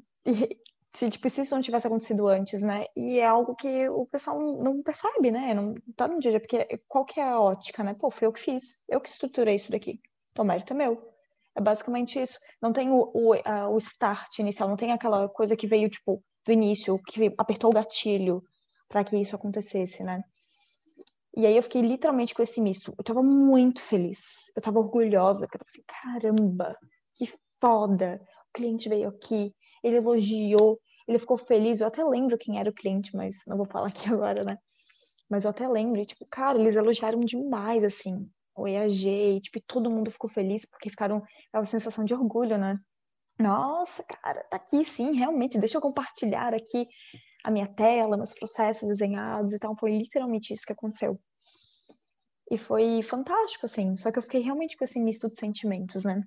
se, 0.94 1.10
tipo, 1.10 1.28
se 1.28 1.42
isso 1.42 1.54
não 1.54 1.62
tivesse 1.62 1.88
acontecido 1.88 2.28
antes, 2.28 2.62
né? 2.62 2.84
E 2.96 3.18
é 3.18 3.26
algo 3.26 3.56
que 3.56 3.88
o 3.88 4.06
pessoal 4.06 4.38
não 4.62 4.80
percebe, 4.80 5.32
né? 5.32 5.52
Não 5.52 5.74
tá 5.96 6.06
no 6.06 6.20
dia 6.20 6.30
a 6.30 6.32
dia, 6.32 6.40
porque 6.40 6.80
qual 6.86 7.04
que 7.04 7.18
é 7.18 7.24
a 7.24 7.40
ótica, 7.40 7.82
né? 7.82 7.94
Pô, 7.94 8.10
foi 8.10 8.28
eu 8.28 8.32
que 8.32 8.40
fiz, 8.40 8.84
eu 8.88 9.00
que 9.00 9.10
estruturei 9.10 9.56
isso 9.56 9.72
daqui. 9.72 10.00
Então, 10.30 10.44
mérito 10.44 10.72
é 10.72 10.76
meu. 10.76 11.12
É 11.56 11.60
basicamente 11.60 12.20
isso. 12.20 12.38
Não 12.62 12.72
tem 12.72 12.90
o, 12.90 13.10
o, 13.12 13.32
a, 13.44 13.68
o 13.68 13.78
start 13.78 14.38
inicial, 14.38 14.68
não 14.68 14.76
tem 14.76 14.92
aquela 14.92 15.28
coisa 15.28 15.56
que 15.56 15.66
veio, 15.66 15.90
tipo, 15.90 16.22
do 16.46 16.52
início, 16.52 16.96
que 17.08 17.34
apertou 17.38 17.70
o 17.70 17.74
gatilho 17.74 18.42
para 18.88 19.02
que 19.02 19.16
isso 19.16 19.34
acontecesse, 19.34 20.04
né? 20.04 20.22
E 21.36 21.44
aí 21.44 21.56
eu 21.56 21.62
fiquei 21.62 21.82
literalmente 21.82 22.34
com 22.34 22.42
esse 22.42 22.60
misto. 22.60 22.94
Eu 22.96 23.02
tava 23.02 23.20
muito 23.22 23.82
feliz. 23.82 24.52
Eu 24.54 24.62
tava 24.62 24.78
orgulhosa, 24.78 25.46
porque 25.46 25.56
eu 25.56 25.60
tava 25.60 25.68
assim, 25.68 25.82
caramba, 26.22 26.78
que 27.16 27.28
foda. 27.60 28.20
O 28.50 28.52
cliente 28.52 28.88
veio 28.88 29.08
aqui, 29.08 29.52
ele 29.82 29.96
elogiou, 29.96 30.78
ele 31.06 31.18
ficou 31.18 31.36
feliz. 31.36 31.80
Eu 31.80 31.86
até 31.86 32.04
lembro 32.04 32.38
quem 32.38 32.58
era 32.58 32.70
o 32.70 32.74
cliente, 32.74 33.14
mas 33.14 33.42
não 33.46 33.56
vou 33.56 33.66
falar 33.66 33.88
aqui 33.88 34.08
agora, 34.08 34.44
né? 34.44 34.58
Mas 35.28 35.44
eu 35.44 35.50
até 35.50 35.68
lembro, 35.68 36.00
e, 36.00 36.06
tipo, 36.06 36.26
cara, 36.30 36.58
eles 36.58 36.76
elogiaram 36.76 37.20
demais, 37.20 37.82
assim, 37.82 38.28
o 38.54 38.68
EAG, 38.68 39.08
e, 39.08 39.40
tipo, 39.40 39.60
todo 39.66 39.90
mundo 39.90 40.10
ficou 40.10 40.28
feliz 40.28 40.64
porque 40.68 40.90
ficaram 40.90 41.22
aquela 41.48 41.64
sensação 41.64 42.04
de 42.04 42.14
orgulho, 42.14 42.58
né? 42.58 42.78
Nossa, 43.38 44.04
cara, 44.04 44.44
tá 44.44 44.56
aqui 44.56 44.84
sim, 44.84 45.12
realmente, 45.12 45.58
deixa 45.58 45.76
eu 45.76 45.80
compartilhar 45.80 46.54
aqui 46.54 46.86
a 47.42 47.50
minha 47.50 47.66
tela, 47.66 48.16
meus 48.16 48.32
processos 48.32 48.88
desenhados 48.88 49.52
e 49.52 49.58
tal. 49.58 49.76
Foi 49.76 49.96
literalmente 49.96 50.52
isso 50.52 50.64
que 50.66 50.72
aconteceu. 50.72 51.18
E 52.50 52.56
foi 52.56 53.02
fantástico, 53.02 53.66
assim, 53.66 53.96
só 53.96 54.12
que 54.12 54.18
eu 54.18 54.22
fiquei 54.22 54.40
realmente 54.40 54.76
com 54.76 54.84
esse 54.84 55.00
misto 55.00 55.28
de 55.28 55.38
sentimentos, 55.38 56.04
né? 56.04 56.22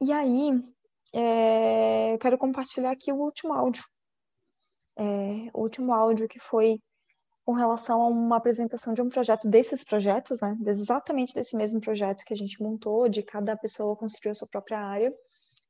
E 0.00 0.12
aí, 0.12 0.50
é, 1.14 2.12
eu 2.12 2.18
quero 2.18 2.38
compartilhar 2.38 2.90
aqui 2.90 3.12
o 3.12 3.16
último 3.16 3.52
áudio. 3.52 3.82
É, 4.98 5.50
o 5.54 5.62
último 5.62 5.92
áudio 5.92 6.28
que 6.28 6.40
foi 6.40 6.78
com 7.44 7.52
relação 7.54 8.02
a 8.02 8.08
uma 8.08 8.36
apresentação 8.36 8.92
de 8.92 9.00
um 9.00 9.08
projeto 9.08 9.48
desses 9.48 9.82
projetos, 9.82 10.40
né? 10.40 10.54
Exatamente 10.66 11.34
desse 11.34 11.56
mesmo 11.56 11.80
projeto 11.80 12.24
que 12.24 12.34
a 12.34 12.36
gente 12.36 12.62
montou, 12.62 13.08
de 13.08 13.22
cada 13.22 13.56
pessoa 13.56 13.96
construiu 13.96 14.32
a 14.32 14.34
sua 14.34 14.48
própria 14.48 14.78
área. 14.80 15.12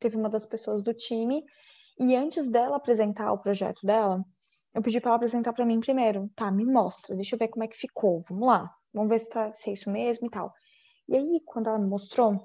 Teve 0.01 0.17
uma 0.17 0.29
das 0.29 0.45
pessoas 0.45 0.83
do 0.83 0.93
time 0.93 1.45
e 2.01 2.17
antes 2.17 2.49
dela 2.49 2.77
apresentar 2.77 3.33
o 3.33 3.39
projeto 3.39 3.85
dela, 3.85 4.25
eu 4.75 4.83
pedi 4.83 5.01
para 5.01 5.11
ela 5.11 5.17
apresentar 5.17 5.53
para 5.53 5.67
mim 5.67 5.81
primeiro. 5.81 6.31
Tá, 6.35 6.51
me 6.51 6.65
mostra, 6.65 7.15
deixa 7.15 7.35
eu 7.35 7.39
ver 7.39 7.49
como 7.49 7.65
é 7.65 7.69
que 7.69 7.77
ficou. 7.77 8.21
Vamos 8.29 8.47
lá, 8.47 8.71
vamos 8.93 9.09
ver 9.09 9.19
se, 9.19 9.29
tá, 9.31 9.53
se 9.55 9.71
é 9.71 9.73
isso 9.73 9.91
mesmo 9.91 10.27
e 10.27 10.31
tal. 10.31 10.53
E 11.09 11.17
aí, 11.17 11.41
quando 11.47 11.69
ela 11.69 11.79
me 11.79 11.89
mostrou, 11.89 12.39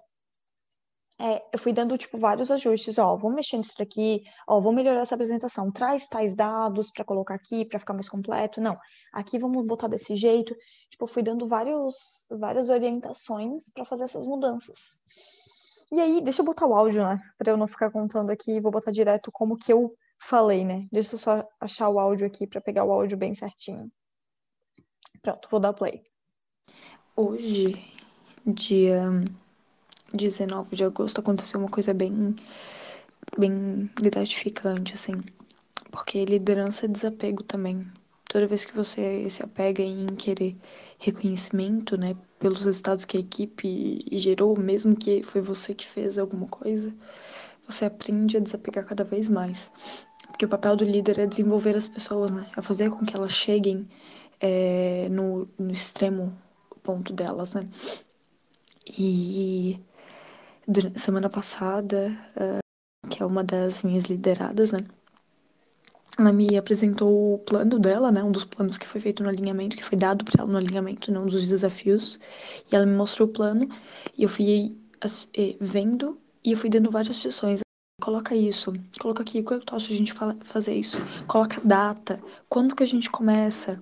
é, 1.24 1.42
eu 1.53 1.58
fui 1.58 1.72
dando, 1.72 1.98
tipo, 1.98 2.18
vários 2.18 2.51
ajustes, 2.51 2.98
ó, 2.98 3.15
vou 3.15 3.32
mexer 3.32 3.56
nisso 3.56 3.75
daqui, 3.80 4.22
ó, 4.46 4.60
vou 4.60 4.74
melhorar 4.74 5.00
essa 5.00 5.15
apresentação, 5.15 5.72
traz 5.72 6.06
tais 6.06 6.36
dados 6.36 6.92
para 6.92 7.06
colocar 7.06 7.34
aqui, 7.34 7.63
para 7.63 7.80
ficar 7.80 7.94
mais 7.94 8.10
completo, 8.10 8.60
não, 8.60 8.77
aqui 9.13 9.39
vamos 9.39 9.65
botar 9.65 9.88
desse 9.88 10.18
jeito, 10.18 10.53
tipo, 10.89 11.08
fui 11.08 11.24
dando 11.24 11.48
vários, 11.48 12.25
várias 12.30 12.68
orientações 12.70 13.70
para 13.74 13.86
fazer 13.86 14.03
essas 14.03 14.25
mudanças. 14.25 15.01
E 15.94 16.01
aí, 16.01 16.20
deixa 16.20 16.42
eu 16.42 16.46
botar 16.46 16.68
o 16.68 16.75
áudio, 16.75 17.01
né, 17.01 17.18
para 17.38 17.53
eu 17.53 17.58
não 17.58 17.68
ficar 17.68 17.89
contando 17.89 18.30
aqui, 18.30 18.60
vou 18.60 18.72
botar 18.72 18.92
direto 18.92 19.32
como 19.32 19.58
que 19.58 19.72
eu 19.72 19.96
falei, 20.20 20.65
né, 20.65 20.88
deixa 20.92 21.15
eu 21.15 21.20
só 21.20 21.48
achar 21.58 21.88
o 21.88 22.00
áudio 22.00 22.27
aqui 22.27 22.46
para 22.46 22.60
pegar 22.60 22.84
o 22.84 22.92
áudio 22.92 23.18
bem 23.18 23.34
certinho. 23.34 23.89
Pronto, 25.22 25.48
vou 25.50 25.62
dar 25.62 25.72
play. 25.72 26.03
Hoje, 27.15 27.82
dia 28.46 29.10
19 30.13 30.75
de 30.75 30.84
agosto 30.84 31.20
aconteceu 31.20 31.60
uma 31.60 31.70
coisa 31.70 31.93
bem 31.93 32.36
bem 33.38 33.89
gratificante 33.96 34.93
assim, 34.93 35.13
porque 35.91 36.24
liderança 36.25 36.86
é 36.86 36.89
desapego 36.89 37.43
também. 37.43 37.86
Toda 38.29 38.48
vez 38.48 38.65
que 38.65 38.75
você 38.75 39.29
se 39.29 39.43
apega 39.43 39.84
em 39.84 40.08
querer 40.08 40.55
reconhecimento, 40.98 41.98
né, 41.98 42.15
pelos 42.39 42.65
resultados 42.65 43.05
que 43.05 43.17
a 43.17 43.20
equipe 43.20 44.05
gerou, 44.12 44.58
mesmo 44.58 44.96
que 44.96 45.24
foi 45.24 45.41
você 45.41 45.74
que 45.74 45.88
fez 45.88 46.17
alguma 46.17 46.48
coisa, 46.48 46.93
você 47.67 47.86
aprende 47.86 48.38
a 48.38 48.39
desapegar 48.39 48.86
cada 48.86 49.03
vez 49.03 49.29
mais. 49.29 49.72
Porque 50.27 50.46
o 50.46 50.50
papel 50.50 50.75
do 50.75 50.84
líder 50.84 51.20
é 51.20 51.27
desenvolver 51.27 51.75
as 51.75 51.88
pessoas, 51.88 52.32
né, 52.32 52.50
a 52.55 52.62
fazer 52.62 52.89
com 52.89 53.05
que 53.05 53.15
elas 53.15 53.32
cheguem 53.34 53.88
é, 54.39 55.08
no, 55.10 55.48
no 55.58 55.72
extremo 55.72 56.36
ponto 56.82 57.13
delas, 57.13 57.53
né. 57.53 57.67
E 58.98 59.79
semana 60.96 61.29
passada, 61.29 62.12
uh, 62.36 63.10
que 63.10 63.22
é 63.22 63.25
uma 63.25 63.43
das 63.43 63.84
minhas 63.84 64.05
lideradas, 64.05 64.72
né? 64.72 64.86
Ela 66.17 66.32
me 66.32 66.55
apresentou 66.58 67.36
o 67.36 67.39
plano 67.39 67.79
dela, 67.79 68.12
né? 68.12 68.24
Um 68.24 68.32
dos 68.32 68.46
planos 68.46 68.77
que 68.77 68.88
foi 68.88 69.01
feito 69.01 69.24
no 69.24 69.29
alinhamento, 69.29 69.75
que 69.75 69.84
foi 69.84 69.98
dado 69.98 70.24
para 70.24 70.43
ela 70.43 70.51
no 70.51 70.58
alinhamento, 70.58 71.12
né? 71.12 71.20
Um 71.20 71.25
dos 71.25 71.48
desafios. 71.48 72.20
E 72.72 72.75
ela 72.75 72.86
me 72.86 72.96
mostrou 72.96 73.27
o 73.27 73.32
plano 73.32 73.67
e 74.17 74.24
eu 74.24 74.29
fui 74.29 74.77
eh, 75.36 75.55
vendo 75.60 76.17
e 76.43 76.51
eu 76.51 76.58
fui 76.58 76.70
dando 76.70 76.91
várias 76.91 77.15
sugestões. 77.15 77.62
Coloca 78.01 78.36
isso, 78.36 78.74
coloca 79.00 79.24
aqui, 79.24 79.41
quando 79.41 79.63
tu 79.63 79.75
acha 79.75 79.91
a 79.91 79.96
gente 79.96 80.13
fazer 80.43 80.74
isso? 80.75 80.98
Coloca 81.25 81.62
data, 81.63 82.22
quando 82.50 82.75
que 82.75 82.84
a 82.84 82.88
gente 82.88 83.10
começa? 83.10 83.82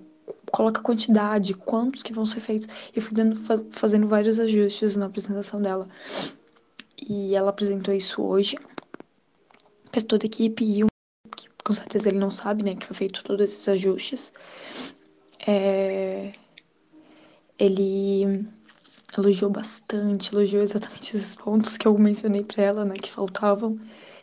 Coloca 0.50 0.80
quantidade, 0.80 1.54
quantos 1.54 2.02
que 2.02 2.12
vão 2.12 2.24
ser 2.24 2.40
feitos. 2.40 2.68
Eu 2.94 3.02
fui 3.02 3.14
dando, 3.14 3.36
fazendo 3.70 4.06
vários 4.06 4.38
ajustes 4.38 4.96
na 4.96 5.06
apresentação 5.06 5.60
dela. 5.60 5.88
E 7.08 7.34
ela 7.34 7.50
apresentou 7.50 7.92
isso 7.92 8.22
hoje 8.22 8.56
para 9.90 10.02
toda 10.02 10.24
a 10.24 10.26
equipe 10.26 10.64
e 10.64 10.84
um, 10.84 10.86
que 11.36 11.48
com 11.64 11.74
certeza 11.74 12.08
ele 12.08 12.18
não 12.18 12.30
sabe, 12.30 12.62
né, 12.62 12.74
que 12.74 12.86
foi 12.86 12.96
feito 12.96 13.24
todos 13.24 13.44
esses 13.44 13.68
ajustes. 13.68 14.32
É, 15.46 16.32
ele 17.58 18.48
elogiou 19.16 19.50
bastante, 19.50 20.32
elogiou 20.32 20.62
exatamente 20.62 21.14
esses 21.16 21.34
pontos 21.34 21.76
que 21.76 21.86
eu 21.86 21.98
mencionei 21.98 22.44
para 22.44 22.62
ela, 22.62 22.84
né, 22.84 22.94
que 22.94 23.10
faltavam, 23.10 23.78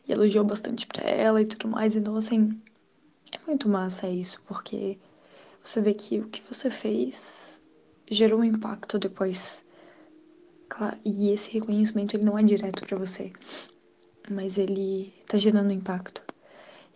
e 0.08 0.12
elogiou 0.12 0.44
bastante 0.44 0.88
para 0.88 1.08
ela 1.08 1.42
e 1.42 1.46
tudo 1.46 1.68
mais. 1.68 1.96
Então, 1.96 2.16
assim, 2.16 2.60
é 3.32 3.40
muito 3.46 3.70
massa 3.70 4.08
isso, 4.10 4.42
porque 4.48 4.98
você 5.64 5.82
vê 5.82 5.94
que 5.94 6.20
o 6.20 6.30
que 6.30 6.42
você 6.50 6.72
fez 6.72 7.62
gerou 8.10 8.40
um 8.40 8.44
impacto 8.44 8.98
depois 8.98 9.64
e 11.04 11.32
esse 11.32 11.52
reconhecimento 11.52 12.16
ele 12.16 12.26
não 12.26 12.38
é 12.38 12.44
direto 12.44 12.86
para 12.86 12.98
você, 12.98 13.32
mas 14.30 14.58
ele 14.58 15.14
tá 15.28 15.38
gerando 15.38 15.72
impacto. 15.72 16.24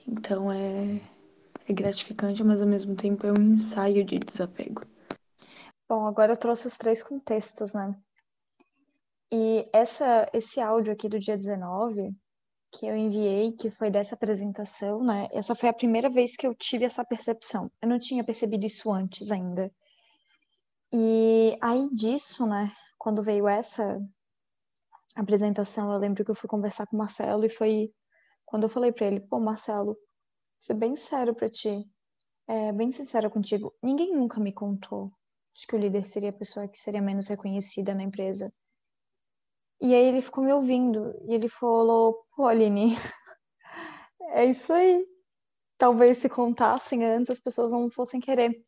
Então 0.07 0.51
é, 0.51 1.01
é 1.67 1.73
gratificante, 1.73 2.43
mas 2.43 2.61
ao 2.61 2.67
mesmo 2.67 2.95
tempo 2.95 3.25
é 3.25 3.31
um 3.31 3.53
ensaio 3.53 4.03
de 4.03 4.19
desapego. 4.19 4.85
Bom, 5.87 6.05
agora 6.05 6.33
eu 6.33 6.37
trouxe 6.37 6.67
os 6.67 6.77
três 6.77 7.03
contextos, 7.03 7.73
né? 7.73 7.95
E 9.31 9.67
essa, 9.73 10.29
esse 10.33 10.59
áudio 10.59 10.93
aqui 10.93 11.09
do 11.09 11.19
dia 11.19 11.37
19 11.37 12.15
que 12.71 12.87
eu 12.87 12.95
enviei, 12.95 13.51
que 13.51 13.69
foi 13.69 13.91
dessa 13.91 14.15
apresentação, 14.15 15.03
né? 15.03 15.27
Essa 15.31 15.53
foi 15.53 15.69
a 15.69 15.73
primeira 15.73 16.09
vez 16.09 16.35
que 16.35 16.47
eu 16.47 16.55
tive 16.55 16.85
essa 16.85 17.05
percepção. 17.05 17.71
Eu 17.81 17.87
não 17.87 17.99
tinha 17.99 18.23
percebido 18.23 18.65
isso 18.65 18.91
antes 18.91 19.29
ainda. 19.29 19.71
E 20.91 21.57
aí 21.61 21.89
disso, 21.91 22.45
né, 22.45 22.71
quando 23.03 23.21
veio 23.21 23.49
essa 23.49 23.99
apresentação, 25.13 25.91
eu 25.91 25.99
lembro 25.99 26.23
que 26.23 26.31
eu 26.31 26.35
fui 26.35 26.47
conversar 26.47 26.87
com 26.87 26.95
o 26.95 26.99
Marcelo 26.99 27.43
e 27.43 27.49
foi 27.49 27.93
quando 28.45 28.63
eu 28.63 28.69
falei 28.69 28.93
para 28.93 29.05
ele, 29.05 29.19
pô, 29.19 29.41
Marcelo, 29.41 29.97
ser 30.57 30.73
bem 30.75 30.95
sério 30.95 31.35
para 31.35 31.49
ti, 31.49 31.85
é, 32.47 32.71
bem 32.71 32.93
sincera 32.93 33.29
contigo, 33.29 33.75
ninguém 33.83 34.15
nunca 34.15 34.39
me 34.39 34.53
contou 34.53 35.11
de 35.53 35.67
que 35.67 35.75
o 35.75 35.77
líder 35.77 36.05
seria 36.05 36.29
a 36.29 36.33
pessoa 36.33 36.65
que 36.65 36.79
seria 36.79 37.01
menos 37.01 37.27
reconhecida 37.27 37.93
na 37.93 38.03
empresa. 38.03 38.49
E 39.81 39.93
aí 39.93 40.05
ele 40.05 40.21
ficou 40.21 40.41
me 40.41 40.53
ouvindo 40.53 41.13
e 41.27 41.33
ele 41.33 41.49
falou, 41.49 42.25
pô, 42.33 42.47
Aline, 42.47 42.95
é 44.31 44.45
isso 44.45 44.71
aí. 44.71 45.05
Talvez 45.77 46.19
se 46.19 46.29
contassem 46.29 47.03
antes 47.03 47.31
as 47.31 47.41
pessoas 47.41 47.69
não 47.69 47.89
fossem 47.89 48.21
querer. 48.21 48.63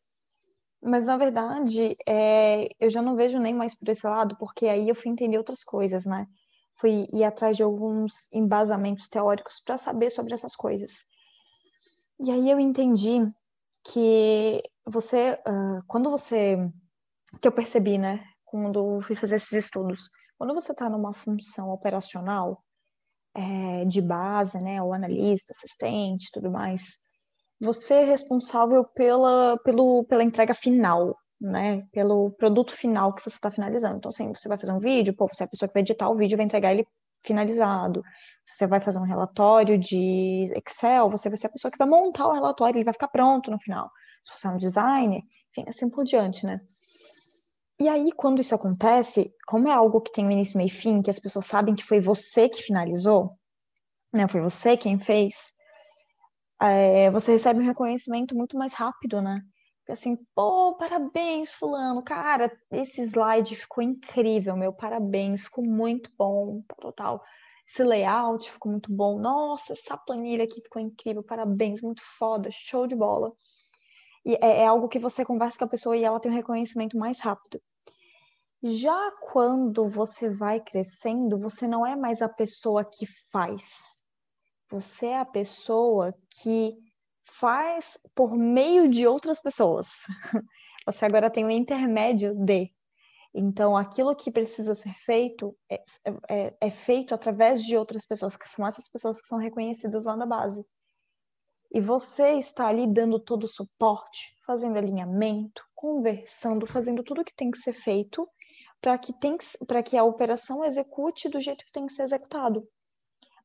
Mas 0.86 1.04
na 1.04 1.16
verdade, 1.16 1.96
é, 2.06 2.68
eu 2.78 2.88
já 2.88 3.02
não 3.02 3.16
vejo 3.16 3.40
nem 3.40 3.52
mais 3.52 3.74
por 3.74 3.88
esse 3.88 4.06
lado, 4.06 4.36
porque 4.38 4.66
aí 4.68 4.88
eu 4.88 4.94
fui 4.94 5.10
entender 5.10 5.36
outras 5.36 5.64
coisas, 5.64 6.06
né? 6.06 6.26
Fui 6.78 7.08
ir 7.12 7.24
atrás 7.24 7.56
de 7.56 7.62
alguns 7.64 8.32
embasamentos 8.32 9.08
teóricos 9.08 9.60
para 9.64 9.76
saber 9.76 10.10
sobre 10.10 10.32
essas 10.32 10.54
coisas. 10.54 11.04
E 12.20 12.30
aí 12.30 12.48
eu 12.48 12.60
entendi 12.60 13.18
que 13.84 14.62
você, 14.86 15.32
uh, 15.46 15.82
quando 15.88 16.08
você, 16.08 16.56
que 17.40 17.48
eu 17.48 17.52
percebi, 17.52 17.98
né, 17.98 18.24
quando 18.44 19.00
fui 19.02 19.16
fazer 19.16 19.36
esses 19.36 19.52
estudos, 19.52 20.08
quando 20.38 20.54
você 20.54 20.70
está 20.70 20.88
numa 20.88 21.12
função 21.12 21.70
operacional 21.70 22.62
é, 23.34 23.84
de 23.86 24.00
base, 24.00 24.62
né, 24.62 24.80
o 24.80 24.92
analista, 24.92 25.52
assistente, 25.52 26.30
tudo 26.32 26.50
mais, 26.50 26.98
você 27.60 27.94
é 27.94 28.04
responsável 28.04 28.84
pela, 28.84 29.58
pelo, 29.64 30.04
pela 30.04 30.22
entrega 30.22 30.54
final, 30.54 31.16
né, 31.40 31.82
pelo 31.92 32.30
produto 32.32 32.72
final 32.72 33.14
que 33.14 33.22
você 33.22 33.36
está 33.36 33.50
finalizando. 33.50 33.96
Então, 33.96 34.08
assim, 34.08 34.32
você 34.32 34.48
vai 34.48 34.58
fazer 34.58 34.72
um 34.72 34.78
vídeo, 34.78 35.14
pô, 35.14 35.28
você 35.32 35.44
é 35.44 35.46
a 35.46 35.50
pessoa 35.50 35.68
que 35.68 35.74
vai 35.74 35.82
editar 35.82 36.08
o 36.08 36.16
vídeo 36.16 36.34
e 36.34 36.36
vai 36.36 36.46
entregar 36.46 36.72
ele 36.72 36.86
finalizado. 37.24 38.02
Se 38.44 38.56
você 38.58 38.66
vai 38.66 38.80
fazer 38.80 38.98
um 38.98 39.04
relatório 39.04 39.78
de 39.78 40.52
Excel, 40.54 41.10
você 41.10 41.28
vai 41.28 41.36
ser 41.36 41.48
a 41.48 41.52
pessoa 41.52 41.70
que 41.70 41.78
vai 41.78 41.88
montar 41.88 42.28
o 42.28 42.32
relatório, 42.32 42.76
ele 42.76 42.84
vai 42.84 42.92
ficar 42.92 43.08
pronto 43.08 43.50
no 43.50 43.58
final. 43.58 43.90
Se 44.22 44.38
você 44.38 44.46
é 44.46 44.50
um 44.50 44.58
designer, 44.58 45.22
enfim, 45.50 45.68
assim 45.68 45.90
por 45.90 46.04
diante, 46.04 46.44
né? 46.44 46.60
E 47.78 47.88
aí, 47.88 48.10
quando 48.12 48.40
isso 48.40 48.54
acontece, 48.54 49.30
como 49.46 49.68
é 49.68 49.72
algo 49.72 50.00
que 50.00 50.10
tem 50.10 50.26
um 50.26 50.30
início, 50.30 50.56
meio 50.56 50.68
e 50.68 50.70
fim, 50.70 51.02
que 51.02 51.10
as 51.10 51.18
pessoas 51.18 51.44
sabem 51.44 51.74
que 51.74 51.84
foi 51.84 52.00
você 52.00 52.48
que 52.48 52.62
finalizou, 52.62 53.38
né? 54.12 54.26
Foi 54.26 54.40
você 54.40 54.76
quem 54.76 54.98
fez, 54.98 55.52
é, 56.60 57.10
você 57.10 57.32
recebe 57.32 57.60
um 57.60 57.66
reconhecimento 57.66 58.34
muito 58.34 58.56
mais 58.56 58.74
rápido, 58.74 59.20
né? 59.20 59.40
Assim, 59.88 60.16
pô, 60.34 60.76
parabéns, 60.76 61.52
fulano, 61.52 62.02
cara, 62.02 62.50
esse 62.72 63.02
slide 63.02 63.54
ficou 63.54 63.84
incrível, 63.84 64.56
meu, 64.56 64.72
parabéns, 64.72 65.44
ficou 65.44 65.64
muito 65.64 66.10
bom, 66.18 66.62
total. 66.80 67.22
Esse 67.68 67.84
layout 67.84 68.50
ficou 68.50 68.70
muito 68.72 68.92
bom. 68.92 69.18
Nossa, 69.18 69.72
essa 69.74 69.96
planilha 69.96 70.44
aqui 70.44 70.60
ficou 70.60 70.82
incrível, 70.82 71.22
parabéns, 71.22 71.80
muito 71.82 72.02
foda, 72.18 72.48
show 72.50 72.86
de 72.86 72.96
bola. 72.96 73.32
E 74.24 74.34
é, 74.42 74.62
é 74.62 74.66
algo 74.66 74.88
que 74.88 74.98
você 74.98 75.24
conversa 75.24 75.58
com 75.58 75.64
a 75.64 75.68
pessoa 75.68 75.96
e 75.96 76.04
ela 76.04 76.18
tem 76.18 76.32
um 76.32 76.34
reconhecimento 76.34 76.98
mais 76.98 77.20
rápido. 77.20 77.60
Já 78.62 79.12
quando 79.20 79.88
você 79.88 80.28
vai 80.30 80.60
crescendo, 80.60 81.38
você 81.38 81.68
não 81.68 81.86
é 81.86 81.94
mais 81.94 82.22
a 82.22 82.28
pessoa 82.28 82.84
que 82.84 83.06
faz. 83.30 84.05
Você 84.70 85.06
é 85.06 85.18
a 85.18 85.24
pessoa 85.24 86.14
que 86.42 86.76
faz 87.24 87.98
por 88.14 88.36
meio 88.36 88.88
de 88.88 89.06
outras 89.06 89.40
pessoas. 89.40 90.02
Você 90.86 91.04
agora 91.04 91.30
tem 91.30 91.44
um 91.44 91.50
intermédio 91.50 92.34
de. 92.34 92.72
Então, 93.34 93.76
aquilo 93.76 94.16
que 94.16 94.30
precisa 94.30 94.74
ser 94.74 94.94
feito 94.94 95.54
é, 95.70 95.82
é, 96.30 96.56
é, 96.60 96.70
feito 96.70 97.14
através 97.14 97.62
de 97.64 97.76
outras 97.76 98.06
pessoas, 98.06 98.36
que 98.36 98.48
são 98.48 98.66
essas 98.66 98.88
pessoas 98.88 99.20
que 99.20 99.28
são 99.28 99.38
reconhecidas 99.38 100.06
lá 100.06 100.16
na 100.16 100.24
base. 100.24 100.66
E 101.70 101.80
você 101.80 102.32
está 102.32 102.68
ali 102.68 102.86
dando 102.86 103.20
todo 103.20 103.44
o 103.44 103.48
suporte, 103.48 104.34
fazendo 104.46 104.78
alinhamento, 104.78 105.62
conversando, 105.74 106.66
fazendo 106.66 107.02
tudo 107.02 107.20
o 107.20 107.24
que 107.24 107.34
tem 107.34 107.50
que 107.50 107.58
ser 107.58 107.74
feito 107.74 108.26
para 108.80 108.96
que, 108.96 109.12
que, 109.12 109.82
que 109.82 109.96
a 109.96 110.04
operação 110.04 110.64
execute 110.64 111.28
do 111.28 111.40
jeito 111.40 111.64
que 111.64 111.72
tem 111.72 111.86
que 111.86 111.92
ser 111.92 112.04
executado. 112.04 112.66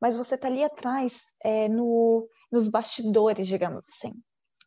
Mas 0.01 0.15
você 0.15 0.35
está 0.35 0.47
ali 0.47 0.63
atrás, 0.63 1.25
é, 1.43 1.69
no, 1.69 2.27
nos 2.51 2.67
bastidores, 2.67 3.47
digamos 3.47 3.85
assim. 3.87 4.11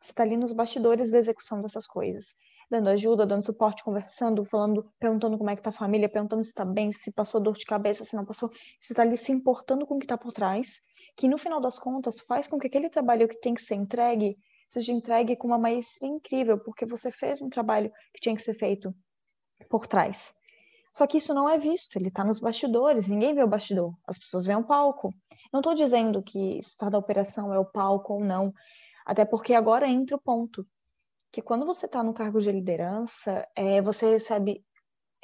Você 0.00 0.12
está 0.12 0.22
ali 0.22 0.36
nos 0.36 0.52
bastidores 0.52 1.10
da 1.10 1.18
execução 1.18 1.60
dessas 1.60 1.86
coisas, 1.86 2.34
dando 2.70 2.88
ajuda, 2.90 3.26
dando 3.26 3.44
suporte, 3.44 3.82
conversando, 3.82 4.44
falando, 4.44 4.84
perguntando 4.98 5.36
como 5.36 5.50
é 5.50 5.56
que 5.56 5.62
tá 5.62 5.70
a 5.70 5.72
família, 5.72 6.08
perguntando 6.08 6.44
se 6.44 6.50
está 6.50 6.64
bem, 6.64 6.92
se 6.92 7.12
passou 7.12 7.40
dor 7.40 7.54
de 7.54 7.64
cabeça, 7.64 8.04
se 8.04 8.14
não 8.14 8.24
passou. 8.24 8.48
Você 8.80 8.92
está 8.92 9.02
ali 9.02 9.16
se 9.16 9.32
importando 9.32 9.86
com 9.86 9.96
o 9.96 9.98
que 9.98 10.04
está 10.04 10.16
por 10.16 10.32
trás, 10.32 10.80
que 11.16 11.26
no 11.26 11.38
final 11.38 11.60
das 11.60 11.78
contas 11.78 12.20
faz 12.20 12.46
com 12.46 12.58
que 12.58 12.66
aquele 12.66 12.88
trabalho 12.88 13.26
que 13.26 13.40
tem 13.40 13.54
que 13.54 13.62
ser 13.62 13.74
entregue 13.74 14.36
seja 14.68 14.92
entregue 14.92 15.36
com 15.36 15.48
uma 15.48 15.58
maestria 15.58 16.10
incrível, 16.10 16.58
porque 16.58 16.84
você 16.84 17.10
fez 17.10 17.40
um 17.40 17.48
trabalho 17.48 17.90
que 18.12 18.20
tinha 18.20 18.34
que 18.34 18.42
ser 18.42 18.54
feito 18.54 18.94
por 19.68 19.86
trás. 19.86 20.34
Só 20.94 21.08
que 21.08 21.18
isso 21.18 21.34
não 21.34 21.48
é 21.48 21.58
visto, 21.58 21.96
ele 21.96 22.06
está 22.06 22.22
nos 22.22 22.38
bastidores, 22.38 23.08
ninguém 23.08 23.34
vê 23.34 23.42
o 23.42 23.48
bastidor, 23.48 23.92
as 24.06 24.16
pessoas 24.16 24.46
veem 24.46 24.58
o 24.58 24.64
palco. 24.64 25.12
Não 25.52 25.58
estou 25.58 25.74
dizendo 25.74 26.22
que 26.22 26.58
estar 26.58 26.88
da 26.88 26.96
operação 26.96 27.52
é 27.52 27.58
o 27.58 27.64
palco 27.64 28.14
ou 28.14 28.20
não, 28.20 28.54
até 29.04 29.24
porque 29.24 29.54
agora 29.54 29.88
entra 29.88 30.16
o 30.16 30.20
ponto, 30.20 30.64
que 31.32 31.42
quando 31.42 31.66
você 31.66 31.86
está 31.86 32.00
no 32.00 32.14
cargo 32.14 32.40
de 32.40 32.52
liderança, 32.52 33.44
é, 33.56 33.82
você 33.82 34.08
recebe. 34.08 34.64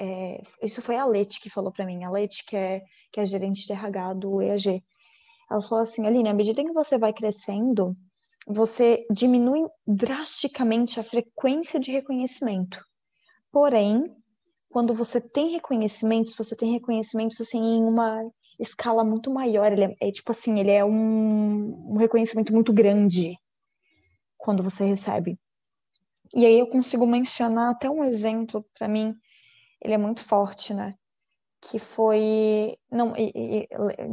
É, 0.01 0.43
isso 0.61 0.83
foi 0.83 0.97
a 0.97 1.05
Leti 1.05 1.41
que 1.41 1.49
falou 1.49 1.71
para 1.71 1.87
mim, 1.87 2.03
a 2.03 2.11
Leti, 2.11 2.45
que 2.45 2.57
é, 2.57 2.83
que 3.13 3.21
é 3.21 3.27
gerente 3.27 3.65
de 3.65 3.73
RH 3.73 4.15
do 4.15 4.43
EAG. 4.43 4.85
Ela 5.49 5.63
falou 5.63 5.85
assim: 5.85 6.05
Aline, 6.05 6.31
à 6.31 6.35
medida 6.35 6.65
que 6.65 6.73
você 6.73 6.99
vai 6.99 7.13
crescendo, 7.13 7.97
você 8.45 9.07
diminui 9.09 9.69
drasticamente 9.87 10.99
a 10.99 11.05
frequência 11.05 11.79
de 11.79 11.93
reconhecimento. 11.93 12.85
Porém, 13.53 14.05
quando 14.71 14.95
você 14.95 15.21
tem 15.21 15.51
reconhecimentos, 15.51 16.37
você 16.37 16.57
tem 16.57 16.73
reconhecimentos 16.73 17.41
assim 17.41 17.59
em 17.59 17.85
uma 17.85 18.23
escala 18.59 19.05
muito 19.05 19.31
maior. 19.31 19.73
Ele 19.73 19.85
é, 19.85 20.09
é 20.09 20.13
tipo 20.13 20.31
assim, 20.31 20.61
ele 20.61 20.71
é 20.71 20.85
um, 20.85 21.93
um 21.93 21.97
reconhecimento 21.97 22.53
muito 22.53 22.73
grande 22.73 23.37
quando 24.39 24.63
você 24.63 24.85
recebe. 24.85 25.39
E 26.33 26.47
aí 26.47 26.59
eu 26.59 26.69
consigo 26.69 27.05
mencionar 27.05 27.73
até 27.73 27.91
um 27.91 28.05
exemplo 28.05 28.65
para 28.79 28.87
mim, 28.87 29.13
ele 29.83 29.95
é 29.95 29.99
muito 29.99 30.25
forte, 30.25 30.73
né? 30.73 30.95
Que 31.61 31.79
foi, 31.79 32.77
não, 32.91 33.13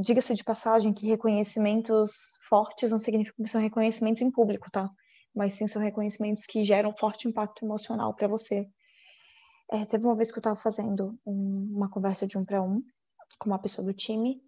diga-se 0.02 0.34
de 0.34 0.43
passagem 0.43 0.91
que 0.91 1.08
reconhecimentos 1.08 2.12
fortes 2.50 2.91
não 2.91 3.00
significam 3.00 3.46
que 3.46 3.52
são 3.52 3.62
reconhecimentos 3.62 4.24
em 4.24 4.32
público, 4.32 4.70
tá? 4.72 4.89
Mas 5.36 5.54
sim 5.54 5.67
são 5.67 5.82
reconhecimentos 5.82 6.48
que 6.48 6.63
geram 6.63 6.91
forte 6.98 7.28
impacto 7.28 7.63
emocional 7.63 8.15
para 8.15 8.28
você. 8.28 8.67
É, 9.71 9.86
teve 9.86 10.06
uma 10.06 10.15
vez 10.15 10.32
que 10.32 10.38
eu 10.38 10.41
estava 10.41 10.56
fazendo 10.56 11.17
um, 11.25 11.73
uma 11.75 11.89
conversa 11.89 12.25
de 12.25 12.38
um 12.38 12.45
para 12.45 12.62
um 12.62 12.82
com 13.38 13.49
uma 13.49 13.60
pessoa 13.60 13.86
do 13.86 13.93
time. 13.93 14.41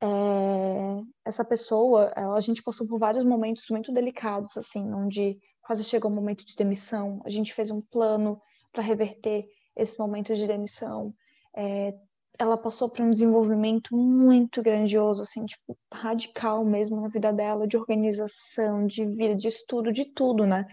É, 0.00 1.02
essa 1.24 1.44
pessoa, 1.44 2.12
ela, 2.16 2.36
a 2.36 2.40
gente 2.40 2.62
passou 2.62 2.86
por 2.86 2.98
vários 2.98 3.24
momentos 3.24 3.64
muito 3.70 3.92
delicados, 3.92 4.56
assim, 4.56 4.92
onde 4.92 5.38
quase 5.62 5.82
chegou 5.82 6.10
o 6.10 6.14
momento 6.14 6.44
de 6.44 6.54
demissão. 6.54 7.20
A 7.24 7.30
gente 7.30 7.52
fez 7.52 7.70
um 7.70 7.80
plano 7.80 8.40
para 8.72 8.82
reverter 8.82 9.46
esse 9.74 9.98
momento 9.98 10.34
de 10.34 10.46
demissão. 10.46 11.12
É, 11.56 11.92
ela 12.38 12.56
passou 12.56 12.88
por 12.88 13.00
um 13.00 13.10
desenvolvimento 13.10 13.96
muito 13.96 14.62
grandioso, 14.62 15.22
assim, 15.22 15.44
tipo, 15.46 15.76
radical 15.92 16.64
mesmo 16.64 17.00
na 17.00 17.08
vida 17.08 17.32
dela, 17.32 17.66
de 17.66 17.76
organização, 17.76 18.86
de 18.86 19.04
vida, 19.06 19.34
de 19.34 19.48
estudo, 19.48 19.90
de 19.90 20.04
tudo, 20.04 20.46
né? 20.46 20.66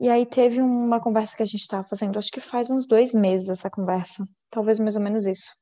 E 0.00 0.08
aí 0.08 0.24
teve 0.24 0.60
uma 0.60 1.00
conversa 1.00 1.36
que 1.36 1.42
a 1.42 1.46
gente 1.46 1.60
estava 1.60 1.82
fazendo, 1.82 2.18
acho 2.18 2.30
que 2.30 2.40
faz 2.40 2.70
uns 2.70 2.86
dois 2.86 3.12
meses 3.14 3.48
essa 3.48 3.70
conversa, 3.70 4.26
talvez 4.50 4.78
mais 4.78 4.96
ou 4.96 5.02
menos 5.02 5.26
isso. 5.26 5.52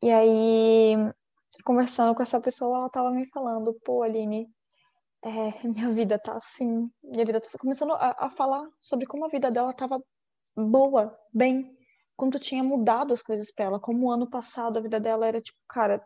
E 0.00 0.10
aí, 0.12 0.94
conversando 1.64 2.14
com 2.14 2.22
essa 2.22 2.40
pessoa, 2.40 2.78
ela 2.78 2.90
tava 2.90 3.10
me 3.10 3.26
falando, 3.26 3.74
pô, 3.84 4.04
Aline, 4.04 4.48
é, 5.22 5.28
minha 5.66 5.90
vida 5.90 6.18
tá 6.18 6.36
assim, 6.36 6.88
minha 7.02 7.24
vida 7.24 7.40
tá 7.40 7.46
assim, 7.46 7.58
começando 7.58 7.92
a, 7.92 8.26
a, 8.26 8.30
falar 8.30 8.66
sobre 8.80 9.06
como 9.06 9.24
a 9.24 9.28
vida 9.28 9.50
dela 9.50 9.72
tava 9.72 10.00
boa, 10.56 11.16
bem, 11.32 11.76
quando 12.16 12.38
tinha 12.38 12.62
mudado 12.62 13.12
as 13.12 13.22
coisas 13.22 13.52
para 13.52 13.66
ela, 13.66 13.80
como 13.80 14.10
ano 14.10 14.28
passado 14.28 14.78
a 14.78 14.82
vida 14.82 15.00
dela 15.00 15.26
era 15.26 15.40
tipo, 15.40 15.58
cara, 15.68 16.00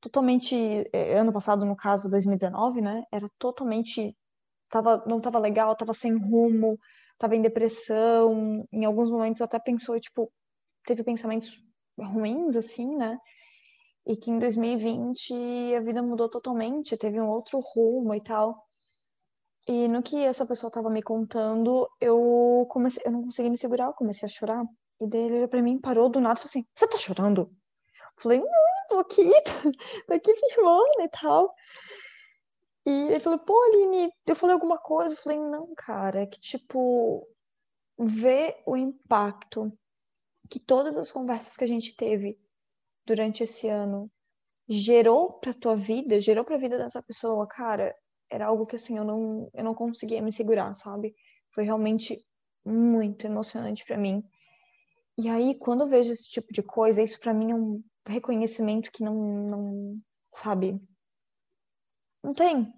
totalmente, 0.00 0.88
é, 0.92 1.18
ano 1.18 1.32
passado 1.32 1.64
no 1.64 1.76
caso 1.76 2.10
2019, 2.10 2.80
né, 2.80 3.04
era 3.12 3.28
totalmente, 3.38 4.16
tava, 4.82 5.04
não 5.06 5.20
tava 5.20 5.38
legal, 5.38 5.74
tava 5.76 5.94
sem 5.94 6.16
rumo, 6.16 6.78
tava 7.18 7.36
em 7.36 7.42
depressão, 7.42 8.66
em 8.72 8.84
alguns 8.84 9.10
momentos 9.10 9.40
até 9.42 9.58
pensou, 9.58 9.98
tipo, 10.00 10.30
teve 10.86 11.02
pensamentos 11.02 11.58
ruins, 11.98 12.56
assim, 12.56 12.96
né? 12.96 13.18
e 14.06 14.16
que 14.16 14.30
em 14.30 14.38
2020 14.38 15.74
a 15.74 15.80
vida 15.80 16.00
mudou 16.00 16.28
totalmente, 16.28 16.96
teve 16.96 17.20
um 17.20 17.28
outro 17.28 17.58
rumo 17.58 18.14
e 18.14 18.20
tal. 18.20 18.64
E 19.66 19.88
no 19.88 20.00
que 20.00 20.16
essa 20.24 20.46
pessoa 20.46 20.68
estava 20.68 20.88
me 20.88 21.02
contando, 21.02 21.88
eu 22.00 22.64
comecei, 22.70 23.02
eu 23.04 23.10
não 23.10 23.22
consegui 23.22 23.50
me 23.50 23.58
segurar, 23.58 23.86
eu 23.86 23.94
comecei 23.94 24.26
a 24.26 24.30
chorar. 24.30 24.64
E 25.00 25.08
daí 25.08 25.22
ele 25.22 25.36
olhou 25.38 25.48
pra 25.48 25.60
mim, 25.60 25.80
parou 25.80 26.08
do 26.08 26.20
nada 26.20 26.38
e 26.38 26.42
falou 26.42 26.48
assim: 26.48 26.64
Você 26.72 26.88
tá 26.88 26.98
chorando? 26.98 27.40
Eu 27.40 28.22
falei: 28.22 28.38
Não, 28.38 28.46
tô 28.88 28.98
aqui, 29.00 29.24
tô 30.06 30.14
aqui 30.14 30.36
firmando 30.36 31.00
e 31.00 31.08
tal. 31.08 31.52
E 32.86 32.90
ele 32.90 33.20
falou: 33.20 33.38
Pô, 33.40 33.60
Aline, 33.64 34.12
eu 34.26 34.36
falei 34.36 34.54
alguma 34.54 34.78
coisa? 34.78 35.14
Eu 35.14 35.18
falei: 35.18 35.38
Não, 35.38 35.74
cara, 35.74 36.22
é 36.22 36.26
que 36.26 36.40
tipo, 36.40 37.26
ver 37.98 38.62
o 38.64 38.76
impacto 38.76 39.72
que 40.48 40.60
todas 40.60 40.96
as 40.96 41.10
conversas 41.10 41.56
que 41.56 41.64
a 41.64 41.68
gente 41.68 41.96
teve 41.96 42.38
durante 43.04 43.42
esse 43.42 43.68
ano 43.68 44.10
gerou 44.68 45.34
para 45.34 45.52
tua 45.54 45.76
vida, 45.76 46.20
gerou 46.20 46.44
para 46.44 46.56
a 46.56 46.58
vida 46.58 46.78
dessa 46.78 47.02
pessoa, 47.02 47.46
cara, 47.46 47.94
era 48.30 48.46
algo 48.46 48.66
que 48.66 48.76
assim 48.76 48.96
eu 48.98 49.04
não 49.04 49.50
eu 49.54 49.64
não 49.64 49.74
conseguia 49.74 50.22
me 50.22 50.32
segurar, 50.32 50.74
sabe? 50.74 51.14
Foi 51.52 51.64
realmente 51.64 52.24
muito 52.64 53.26
emocionante 53.26 53.84
para 53.84 53.96
mim. 53.96 54.22
E 55.18 55.28
aí 55.28 55.54
quando 55.58 55.82
eu 55.82 55.88
vejo 55.88 56.12
esse 56.12 56.28
tipo 56.30 56.52
de 56.52 56.62
coisa, 56.62 57.02
isso 57.02 57.18
para 57.20 57.34
mim 57.34 57.52
é 57.52 57.54
um 57.54 57.82
reconhecimento 58.06 58.92
que 58.92 59.02
não 59.04 59.14
não, 59.14 60.00
sabe? 60.34 60.80
Não 62.26 62.34
tem. 62.34 62.74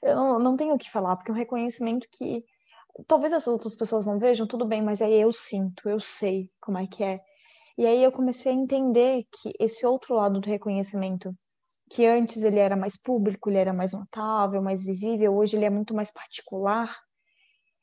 Eu 0.00 0.14
não, 0.14 0.38
não 0.38 0.56
tenho 0.56 0.74
o 0.76 0.78
que 0.78 0.88
falar, 0.88 1.16
porque 1.16 1.32
é 1.32 1.34
um 1.34 1.36
reconhecimento 1.36 2.06
que 2.12 2.44
talvez 3.08 3.32
as 3.32 3.48
outras 3.48 3.74
pessoas 3.74 4.06
não 4.06 4.20
vejam, 4.20 4.46
tudo 4.46 4.64
bem, 4.64 4.80
mas 4.80 5.02
aí 5.02 5.20
eu 5.20 5.32
sinto, 5.32 5.88
eu 5.88 5.98
sei 5.98 6.48
como 6.60 6.78
é 6.78 6.86
que 6.86 7.02
é. 7.02 7.18
E 7.76 7.84
aí 7.84 8.04
eu 8.04 8.12
comecei 8.12 8.52
a 8.52 8.54
entender 8.54 9.24
que 9.32 9.52
esse 9.58 9.84
outro 9.84 10.14
lado 10.14 10.38
do 10.40 10.48
reconhecimento, 10.48 11.36
que 11.90 12.06
antes 12.06 12.44
ele 12.44 12.60
era 12.60 12.76
mais 12.76 12.96
público, 12.96 13.50
ele 13.50 13.58
era 13.58 13.72
mais 13.72 13.92
notável, 13.94 14.62
mais 14.62 14.84
visível, 14.84 15.36
hoje 15.36 15.56
ele 15.56 15.64
é 15.64 15.70
muito 15.70 15.92
mais 15.92 16.12
particular, 16.12 16.96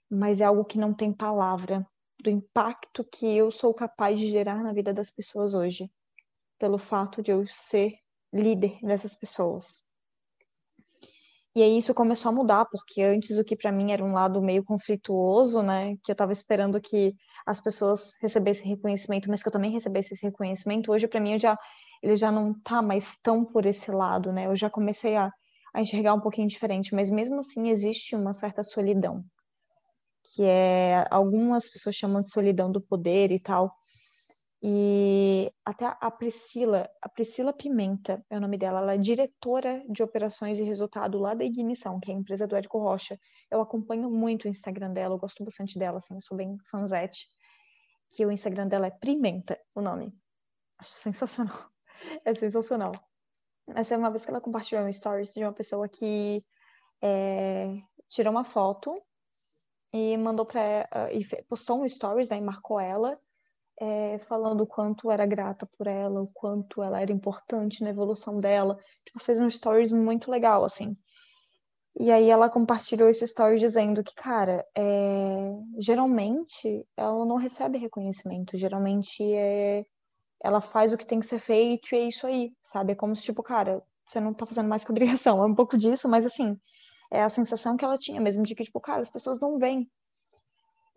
mas 0.09 0.39
é 0.39 0.45
algo 0.45 0.63
que 0.63 0.77
não 0.77 0.93
tem 0.93 1.11
palavra, 1.11 1.85
do 2.23 2.29
impacto 2.29 3.03
que 3.03 3.35
eu 3.35 3.51
sou 3.51 3.73
capaz 3.73 4.17
de 4.17 4.29
gerar 4.29 4.63
na 4.63 4.71
vida 4.71 4.93
das 4.93 5.11
pessoas 5.11 5.53
hoje, 5.53 5.91
pelo 6.57 6.77
fato 6.77 7.21
de 7.21 7.31
eu 7.31 7.45
ser 7.47 7.95
líder 8.31 8.79
dessas 8.81 9.13
pessoas. 9.13 9.86
E 11.57 11.63
aí 11.63 11.79
isso 11.79 11.91
começou 11.91 12.29
a 12.29 12.35
mudar, 12.35 12.65
porque 12.65 13.01
antes 13.01 13.35
o 13.39 13.43
que 13.43 13.55
para 13.55 13.71
mim 13.71 13.91
era 13.91 14.05
um 14.05 14.13
lado 14.13 14.39
meio 14.39 14.63
conflituoso, 14.63 15.63
né, 15.63 15.95
que 16.03 16.11
eu 16.11 16.13
estava 16.13 16.31
esperando 16.31 16.79
que 16.79 17.15
as 17.47 17.59
pessoas 17.59 18.15
recebessem 18.21 18.69
reconhecimento, 18.69 19.27
mas 19.27 19.41
que 19.41 19.49
eu 19.49 19.51
também 19.51 19.71
recebesse 19.71 20.13
esse 20.13 20.23
reconhecimento, 20.23 20.91
hoje 20.91 21.07
para 21.07 21.19
mim 21.19 21.33
eu 21.33 21.39
já 21.39 21.57
ele 22.03 22.15
já 22.15 22.31
não 22.31 22.53
tá 22.61 22.79
mais 22.79 23.17
tão 23.23 23.43
por 23.43 23.65
esse 23.65 23.89
lado, 23.89 24.31
né? 24.31 24.45
Eu 24.45 24.55
já 24.55 24.69
comecei 24.69 25.15
a, 25.15 25.31
a 25.73 25.81
enxergar 25.81 26.13
um 26.13 26.21
pouquinho 26.21 26.47
diferente, 26.47 26.93
mas 26.93 27.09
mesmo 27.09 27.39
assim 27.39 27.69
existe 27.69 28.15
uma 28.15 28.33
certa 28.35 28.63
solidão, 28.63 29.23
que 30.35 30.43
é 30.43 31.07
algumas 31.09 31.67
pessoas 31.69 31.95
chamam 31.95 32.21
de 32.21 32.29
solidão 32.29 32.71
do 32.71 32.79
poder 32.79 33.31
e 33.31 33.39
tal. 33.39 33.73
E 34.61 35.51
até 35.63 35.85
a 35.85 36.09
Priscila, 36.09 36.89
a 37.01 37.07
Priscila 37.07 37.53
Pimenta 37.53 38.25
é 38.29 38.37
o 38.37 38.41
nome 38.41 38.57
dela, 38.57 38.79
ela 38.79 38.93
é 38.95 38.97
diretora 38.97 39.83
de 39.87 40.01
operações 40.01 40.57
e 40.57 40.63
resultado 40.63 41.19
lá 41.19 41.35
da 41.35 41.45
Ignição, 41.45 41.99
que 41.99 42.11
é 42.11 42.15
a 42.15 42.17
empresa 42.17 42.47
do 42.47 42.55
Érico 42.55 42.79
Rocha. 42.79 43.19
Eu 43.51 43.61
acompanho 43.61 44.09
muito 44.09 44.45
o 44.45 44.47
Instagram 44.47 44.91
dela, 44.93 45.13
eu 45.13 45.19
gosto 45.19 45.43
bastante 45.43 45.77
dela, 45.77 45.97
assim, 45.97 46.15
eu 46.15 46.21
sou 46.21 46.35
bem 46.35 46.57
fanzete. 46.71 47.27
Que 48.11 48.25
o 48.25 48.31
Instagram 48.31 48.67
dela 48.67 48.87
é 48.87 48.91
Pimenta, 48.91 49.59
o 49.75 49.81
nome. 49.81 50.11
Acho 50.79 50.91
sensacional. 50.91 51.57
É 52.23 52.35
sensacional. 52.35 52.91
Essa 53.73 53.95
é 53.95 53.97
uma 53.97 54.11
vez 54.11 54.23
que 54.23 54.29
ela 54.29 54.39
compartilhou 54.39 54.85
um 54.85 54.93
stories 54.93 55.33
de 55.33 55.43
uma 55.43 55.51
pessoa 55.51 55.89
que 55.89 56.45
é, 57.01 57.73
tirou 58.07 58.31
uma 58.31 58.43
foto 58.43 59.01
e 59.91 60.15
mandou 60.15 60.45
para 60.45 60.87
e 61.11 61.25
postou 61.45 61.81
um 61.81 61.89
stories, 61.89 62.29
né, 62.29 62.37
e 62.37 62.41
marcou 62.41 62.79
ela 62.79 63.19
é, 63.79 64.17
falando 64.19 64.61
o 64.61 64.67
quanto 64.67 65.11
era 65.11 65.25
grata 65.25 65.65
por 65.77 65.87
ela, 65.87 66.21
o 66.21 66.27
quanto 66.27 66.81
ela 66.81 67.01
era 67.01 67.11
importante 67.11 67.83
na 67.83 67.89
evolução 67.89 68.39
dela. 68.39 68.77
Tipo, 69.05 69.19
fez 69.19 69.39
um 69.39 69.49
stories 69.49 69.91
muito 69.91 70.31
legal, 70.31 70.63
assim. 70.63 70.97
E 71.99 72.11
aí 72.11 72.29
ela 72.29 72.49
compartilhou 72.49 73.09
esse 73.09 73.23
story 73.25 73.57
dizendo 73.59 74.03
que, 74.03 74.13
cara, 74.15 74.65
é... 74.75 75.51
geralmente 75.79 76.85
ela 76.95 77.25
não 77.25 77.37
recebe 77.37 77.77
reconhecimento. 77.77 78.57
Geralmente 78.57 79.23
é... 79.33 79.85
ela 80.43 80.61
faz 80.61 80.91
o 80.91 80.97
que 80.97 81.05
tem 81.05 81.19
que 81.19 81.25
ser 81.27 81.39
feito 81.39 81.93
e 81.93 81.97
é 81.97 82.07
isso 82.07 82.27
aí, 82.27 82.53
sabe? 82.61 82.93
É 82.93 82.95
como 82.95 83.15
se, 83.15 83.23
tipo, 83.23 83.41
cara, 83.43 83.83
você 84.05 84.19
não 84.19 84.33
tá 84.33 84.45
fazendo 84.45 84.69
mais 84.69 84.83
que 84.83 84.91
obrigação. 84.91 85.41
É 85.43 85.45
um 85.47 85.55
pouco 85.55 85.77
disso, 85.77 86.07
mas 86.07 86.25
assim, 86.25 86.59
é 87.11 87.21
a 87.21 87.29
sensação 87.29 87.77
que 87.77 87.85
ela 87.85 87.97
tinha 87.97 88.21
mesmo 88.21 88.43
de 88.43 88.55
que, 88.55 88.63
tipo, 88.63 88.79
cara, 88.79 89.01
as 89.01 89.09
pessoas 89.09 89.39
não 89.39 89.57
veem 89.59 89.89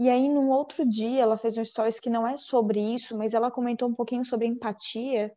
e 0.00 0.08
aí, 0.08 0.30
num 0.30 0.48
outro 0.48 0.82
dia, 0.88 1.20
ela 1.22 1.36
fez 1.36 1.58
um 1.58 1.64
stories 1.64 2.00
que 2.00 2.08
não 2.08 2.26
é 2.26 2.34
sobre 2.38 2.80
isso, 2.80 3.14
mas 3.18 3.34
ela 3.34 3.50
comentou 3.50 3.86
um 3.86 3.94
pouquinho 3.94 4.24
sobre 4.24 4.46
empatia. 4.46 5.30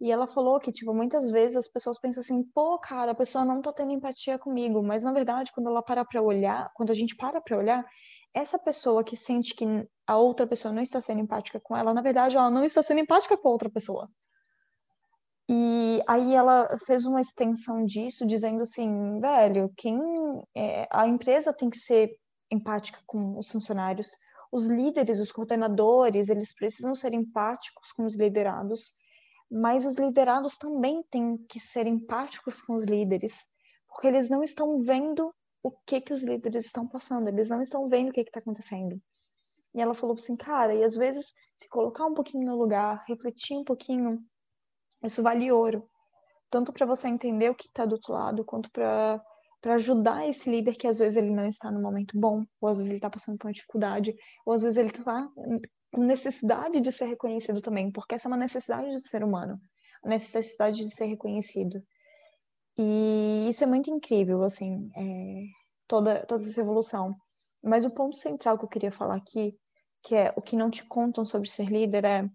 E 0.00 0.10
ela 0.10 0.26
falou 0.26 0.58
que, 0.58 0.72
tipo, 0.72 0.94
muitas 0.94 1.30
vezes 1.30 1.58
as 1.58 1.68
pessoas 1.68 2.00
pensam 2.00 2.22
assim, 2.22 2.42
pô, 2.54 2.78
cara, 2.78 3.12
a 3.12 3.14
pessoa 3.14 3.44
não 3.44 3.60
tá 3.60 3.70
tendo 3.70 3.92
empatia 3.92 4.38
comigo. 4.38 4.82
Mas, 4.82 5.02
na 5.02 5.12
verdade, 5.12 5.52
quando 5.52 5.68
ela 5.68 5.82
para 5.82 6.06
pra 6.06 6.22
olhar, 6.22 6.70
quando 6.74 6.90
a 6.90 6.94
gente 6.94 7.14
para 7.16 7.38
pra 7.38 7.58
olhar, 7.58 7.84
essa 8.32 8.58
pessoa 8.58 9.04
que 9.04 9.14
sente 9.14 9.54
que 9.54 9.66
a 10.06 10.16
outra 10.16 10.46
pessoa 10.46 10.72
não 10.72 10.80
está 10.80 11.02
sendo 11.02 11.20
empática 11.20 11.60
com 11.60 11.76
ela, 11.76 11.92
na 11.92 12.00
verdade, 12.00 12.34
ela 12.34 12.50
não 12.50 12.64
está 12.64 12.82
sendo 12.82 13.00
empática 13.00 13.36
com 13.36 13.46
a 13.46 13.52
outra 13.52 13.68
pessoa. 13.68 14.08
E 15.50 16.02
aí 16.08 16.34
ela 16.34 16.78
fez 16.86 17.04
uma 17.04 17.20
extensão 17.20 17.84
disso, 17.84 18.26
dizendo 18.26 18.62
assim, 18.62 19.20
velho, 19.20 19.70
quem 19.76 20.00
é, 20.56 20.88
a 20.90 21.06
empresa 21.06 21.52
tem 21.52 21.68
que 21.68 21.76
ser 21.76 22.10
empática 22.50 23.00
com 23.06 23.38
os 23.38 23.50
funcionários. 23.50 24.16
Os 24.50 24.66
líderes, 24.66 25.20
os 25.20 25.30
coordenadores, 25.30 26.28
eles 26.28 26.54
precisam 26.54 26.94
ser 26.94 27.12
empáticos 27.12 27.92
com 27.92 28.06
os 28.06 28.16
liderados, 28.16 28.92
mas 29.50 29.84
os 29.84 29.96
liderados 29.96 30.56
também 30.56 31.02
têm 31.10 31.36
que 31.48 31.60
ser 31.60 31.86
empáticos 31.86 32.62
com 32.62 32.74
os 32.74 32.84
líderes, 32.84 33.46
porque 33.86 34.06
eles 34.06 34.28
não 34.28 34.42
estão 34.42 34.80
vendo 34.80 35.34
o 35.62 35.70
que 35.70 36.00
que 36.00 36.12
os 36.12 36.22
líderes 36.22 36.66
estão 36.66 36.86
passando, 36.86 37.28
eles 37.28 37.48
não 37.48 37.60
estão 37.60 37.88
vendo 37.88 38.10
o 38.10 38.12
que 38.12 38.20
está 38.20 38.40
acontecendo. 38.40 39.00
E 39.74 39.80
ela 39.80 39.94
falou 39.94 40.14
assim, 40.14 40.36
cara, 40.36 40.74
e 40.74 40.82
às 40.82 40.94
vezes 40.94 41.34
se 41.54 41.68
colocar 41.68 42.06
um 42.06 42.14
pouquinho 42.14 42.46
no 42.46 42.56
lugar, 42.56 43.04
refletir 43.06 43.56
um 43.56 43.64
pouquinho, 43.64 44.24
isso 45.02 45.22
vale 45.22 45.50
ouro, 45.52 45.88
tanto 46.50 46.72
para 46.72 46.86
você 46.86 47.08
entender 47.08 47.50
o 47.50 47.54
que 47.54 47.68
está 47.68 47.84
do 47.84 47.94
outro 47.94 48.12
lado, 48.12 48.44
quanto 48.44 48.70
para 48.70 49.22
para 49.60 49.74
ajudar 49.74 50.28
esse 50.28 50.48
líder 50.48 50.74
que 50.76 50.86
às 50.86 50.98
vezes 50.98 51.16
ele 51.16 51.30
não 51.30 51.46
está 51.46 51.70
no 51.70 51.80
momento 51.80 52.18
bom, 52.18 52.44
ou 52.60 52.68
às 52.68 52.78
vezes 52.78 52.90
ele 52.90 52.98
está 52.98 53.10
passando 53.10 53.38
por 53.38 53.46
uma 53.46 53.52
dificuldade, 53.52 54.14
ou 54.46 54.52
às 54.52 54.62
vezes 54.62 54.76
ele 54.76 54.90
está 54.90 55.28
com 55.92 56.02
necessidade 56.02 56.80
de 56.80 56.92
ser 56.92 57.06
reconhecido 57.06 57.60
também, 57.60 57.90
porque 57.90 58.14
essa 58.14 58.28
é 58.28 58.30
uma 58.30 58.36
necessidade 58.36 58.90
do 58.90 59.00
ser 59.00 59.24
humano, 59.24 59.60
a 60.02 60.08
necessidade 60.08 60.78
de 60.78 60.94
ser 60.94 61.06
reconhecido. 61.06 61.82
E 62.76 63.46
isso 63.48 63.64
é 63.64 63.66
muito 63.66 63.90
incrível, 63.90 64.42
assim, 64.42 64.88
é, 64.96 65.42
toda, 65.88 66.24
toda 66.26 66.42
essa 66.42 66.60
evolução. 66.60 67.16
Mas 67.62 67.84
o 67.84 67.90
ponto 67.92 68.16
central 68.16 68.56
que 68.56 68.64
eu 68.64 68.68
queria 68.68 68.92
falar 68.92 69.16
aqui, 69.16 69.58
que 70.02 70.14
é 70.14 70.32
o 70.36 70.42
que 70.42 70.54
não 70.54 70.70
te 70.70 70.84
contam 70.84 71.24
sobre 71.24 71.50
ser 71.50 71.66
líder, 71.66 72.04
é 72.04 72.28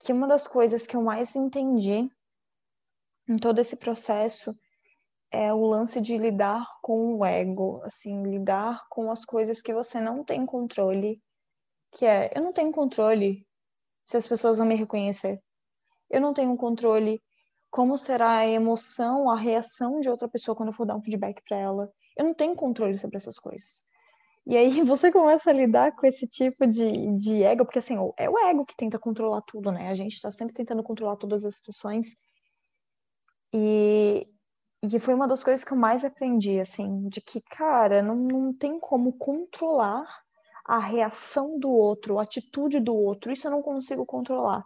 que 0.00 0.12
uma 0.12 0.26
das 0.26 0.46
coisas 0.46 0.86
que 0.86 0.96
eu 0.96 1.02
mais 1.02 1.36
entendi 1.36 2.08
em 3.28 3.36
todo 3.36 3.58
esse 3.58 3.76
processo 3.76 4.54
é 5.34 5.52
o 5.52 5.66
lance 5.66 6.00
de 6.00 6.16
lidar 6.16 6.64
com 6.80 7.16
o 7.16 7.24
ego, 7.24 7.80
assim, 7.82 8.22
lidar 8.22 8.86
com 8.88 9.10
as 9.10 9.24
coisas 9.24 9.60
que 9.60 9.74
você 9.74 10.00
não 10.00 10.22
tem 10.24 10.46
controle, 10.46 11.20
que 11.90 12.06
é, 12.06 12.30
eu 12.34 12.42
não 12.42 12.52
tenho 12.52 12.70
controle 12.70 13.44
se 14.06 14.16
as 14.16 14.26
pessoas 14.26 14.58
vão 14.58 14.66
me 14.66 14.76
reconhecer. 14.76 15.42
Eu 16.08 16.20
não 16.20 16.32
tenho 16.32 16.56
controle 16.56 17.20
como 17.70 17.98
será 17.98 18.36
a 18.36 18.46
emoção, 18.46 19.28
a 19.28 19.36
reação 19.36 19.98
de 20.00 20.08
outra 20.08 20.28
pessoa 20.28 20.54
quando 20.54 20.68
eu 20.68 20.74
for 20.74 20.86
dar 20.86 20.96
um 20.96 21.02
feedback 21.02 21.42
para 21.48 21.58
ela. 21.58 21.92
Eu 22.16 22.24
não 22.24 22.34
tenho 22.34 22.54
controle 22.54 22.96
sobre 22.96 23.16
essas 23.16 23.36
coisas. 23.36 23.82
E 24.46 24.56
aí 24.56 24.82
você 24.84 25.10
começa 25.10 25.50
a 25.50 25.52
lidar 25.52 25.96
com 25.96 26.06
esse 26.06 26.28
tipo 26.28 26.66
de, 26.66 27.16
de 27.16 27.42
ego, 27.42 27.64
porque 27.64 27.80
assim, 27.80 27.96
é 28.16 28.30
o 28.30 28.38
ego 28.38 28.64
que 28.64 28.76
tenta 28.76 28.98
controlar 28.98 29.42
tudo, 29.42 29.72
né? 29.72 29.88
A 29.88 29.94
gente 29.94 30.20
tá 30.20 30.30
sempre 30.30 30.54
tentando 30.54 30.82
controlar 30.82 31.16
todas 31.16 31.44
as 31.44 31.56
situações. 31.56 32.16
E, 33.52 34.28
e 34.92 34.98
foi 34.98 35.14
uma 35.14 35.26
das 35.26 35.42
coisas 35.42 35.64
que 35.64 35.72
eu 35.72 35.76
mais 35.76 36.04
aprendi, 36.04 36.60
assim, 36.60 37.08
de 37.08 37.20
que, 37.20 37.40
cara, 37.40 38.02
não, 38.02 38.16
não 38.16 38.52
tem 38.52 38.78
como 38.78 39.12
controlar 39.14 40.06
a 40.64 40.78
reação 40.78 41.58
do 41.58 41.70
outro, 41.70 42.18
a 42.18 42.22
atitude 42.22 42.80
do 42.80 42.94
outro, 42.94 43.32
isso 43.32 43.46
eu 43.46 43.50
não 43.50 43.62
consigo 43.62 44.04
controlar. 44.04 44.64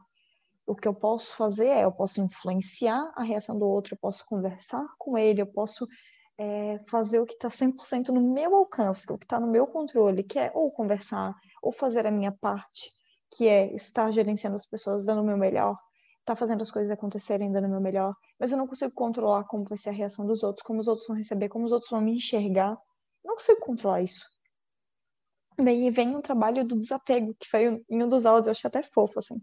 O 0.67 0.75
que 0.75 0.87
eu 0.87 0.95
posso 0.95 1.35
fazer 1.37 1.69
é, 1.69 1.85
eu 1.85 1.93
posso 1.93 2.21
influenciar 2.21 3.13
a 3.17 3.23
reação 3.23 3.59
do 3.59 3.67
outro, 3.67 3.95
eu 3.95 3.99
posso 3.99 4.25
conversar 4.27 4.87
com 4.99 5.17
ele, 5.17 5.41
eu 5.41 5.47
posso 5.47 5.87
é, 6.39 6.79
fazer 6.89 7.21
o 7.21 7.27
que 7.27 7.35
está 7.35 7.49
100% 7.49 8.09
no 8.09 8.33
meu 8.33 8.55
alcance, 8.55 9.11
o 9.11 9.19
que 9.19 9.25
está 9.25 9.41
no 9.41 9.51
meu 9.51 9.67
controle, 9.67 10.23
que 10.23 10.39
é 10.39 10.51
ou 10.55 10.71
conversar, 10.71 11.35
ou 11.63 11.73
fazer 11.73 12.07
a 12.07 12.11
minha 12.11 12.33
parte, 12.33 12.93
que 13.31 13.49
é 13.49 13.75
estar 13.75 14.11
gerenciando 14.11 14.57
as 14.57 14.67
pessoas, 14.67 15.05
dando 15.05 15.23
o 15.23 15.25
meu 15.25 15.37
melhor. 15.37 15.77
Tá 16.29 16.37
fazendo 16.37 16.63
as 16.63 16.71
coisas 16.71 16.91
acontecerem, 16.91 17.51
dando 17.51 17.67
o 17.67 17.71
meu 17.71 17.81
melhor, 17.81 18.15
mas 18.39 18.53
eu 18.53 18.59
não 18.59 18.67
consigo 18.67 18.93
controlar 18.93 19.45
como 19.45 19.65
vai 19.65 19.79
ser 19.79 19.91
a 19.91 19.93
reação 19.93 20.27
dos 20.27 20.43
outros, 20.43 20.65
como 20.65 20.81
os 20.81 20.89
outros 20.89 21.07
vão 21.07 21.17
receber, 21.17 21.49
como 21.49 21.65
os 21.65 21.73
outros 21.73 21.91
vão 21.91 22.01
me 22.01 22.13
enxergar. 22.13 22.77
Não 23.25 23.35
consigo 23.35 23.61
controlar 23.61 24.03
isso. 24.03 24.27
Daí 25.59 25.91
vem 25.91 26.15
o 26.15 26.23
trabalho 26.23 26.65
do 26.65 26.79
desapego, 26.79 27.35
que 27.35 27.49
foi 27.49 27.83
em 27.91 28.03
um 28.03 28.09
dos 28.09 28.25
áudios, 28.25 28.47
eu 28.47 28.53
achei 28.53 28.69
até 28.69 28.83
fofo, 28.83 29.19
assim. 29.19 29.37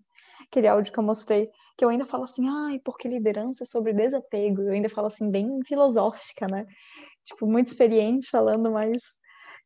Aquele 0.47 0.67
áudio 0.67 0.93
que 0.93 0.99
eu 0.99 1.03
mostrei, 1.03 1.49
que 1.77 1.83
eu 1.83 1.89
ainda 1.89 2.05
falo 2.05 2.23
assim, 2.23 2.47
ai, 2.47 2.79
porque 2.79 3.07
liderança 3.07 3.63
é 3.63 3.65
sobre 3.65 3.93
desapego. 3.93 4.61
Eu 4.61 4.71
ainda 4.71 4.87
falo 4.87 5.07
assim, 5.07 5.29
bem 5.29 5.59
filosófica, 5.65 6.47
né? 6.47 6.65
Tipo, 7.25 7.45
muito 7.45 7.67
experiente 7.67 8.29
falando, 8.29 8.71
mas, 8.71 9.01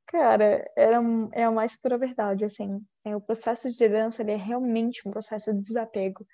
cara, 0.08 0.66
era, 0.76 1.00
é 1.34 1.44
a 1.44 1.52
mais 1.52 1.80
pura 1.80 2.00
verdade, 2.00 2.44
assim. 2.44 2.80
É, 3.06 3.16
o 3.16 3.22
processo 3.22 3.70
de 3.70 3.84
liderança, 3.84 4.24
ele 4.24 4.32
é 4.32 4.36
realmente 4.36 5.08
um 5.08 5.12
processo 5.12 5.54
de 5.54 5.62
desapego. 5.62 6.26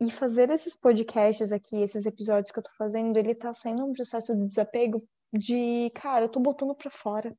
E 0.00 0.10
fazer 0.10 0.50
esses 0.50 0.74
podcasts 0.74 1.52
aqui, 1.52 1.76
esses 1.82 2.06
episódios 2.06 2.50
que 2.50 2.58
eu 2.58 2.62
tô 2.62 2.70
fazendo, 2.78 3.16
ele 3.18 3.34
tá 3.34 3.52
sendo 3.52 3.84
um 3.84 3.92
processo 3.92 4.34
de 4.34 4.46
desapego 4.46 5.06
de, 5.32 5.90
cara, 5.94 6.24
eu 6.24 6.28
tô 6.28 6.40
botando 6.40 6.74
pra 6.74 6.90
fora 6.90 7.36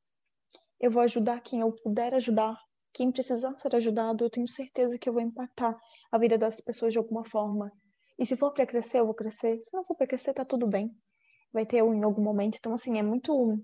eu 0.82 0.90
vou 0.90 1.00
ajudar 1.02 1.40
quem 1.40 1.60
eu 1.60 1.72
puder 1.72 2.12
ajudar. 2.14 2.58
Quem 2.92 3.10
precisar 3.10 3.56
ser 3.56 3.74
ajudado, 3.74 4.24
eu 4.24 4.28
tenho 4.28 4.48
certeza 4.48 4.98
que 4.98 5.08
eu 5.08 5.12
vou 5.12 5.22
impactar 5.22 5.78
a 6.10 6.18
vida 6.18 6.36
das 6.36 6.60
pessoas 6.60 6.92
de 6.92 6.98
alguma 6.98 7.24
forma. 7.24 7.72
E 8.18 8.26
se 8.26 8.36
for 8.36 8.52
para 8.52 8.66
crescer, 8.66 8.98
eu 8.98 9.06
vou 9.06 9.14
crescer. 9.14 9.62
Se 9.62 9.74
não 9.74 9.84
for 9.84 9.96
para 9.96 10.08
crescer, 10.08 10.34
tá 10.34 10.44
tudo 10.44 10.66
bem. 10.66 10.94
Vai 11.52 11.64
ter 11.64 11.78
eu 11.78 11.94
em 11.94 12.02
algum 12.02 12.20
momento. 12.20 12.56
Então, 12.58 12.74
assim, 12.74 12.98
é 12.98 13.02
muito. 13.02 13.58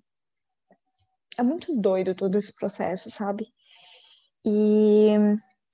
É 1.37 1.43
muito 1.43 1.75
doido 1.75 2.15
todo 2.15 2.39
esse 2.39 2.55
processo, 2.55 3.11
sabe? 3.11 3.53
E 4.45 5.11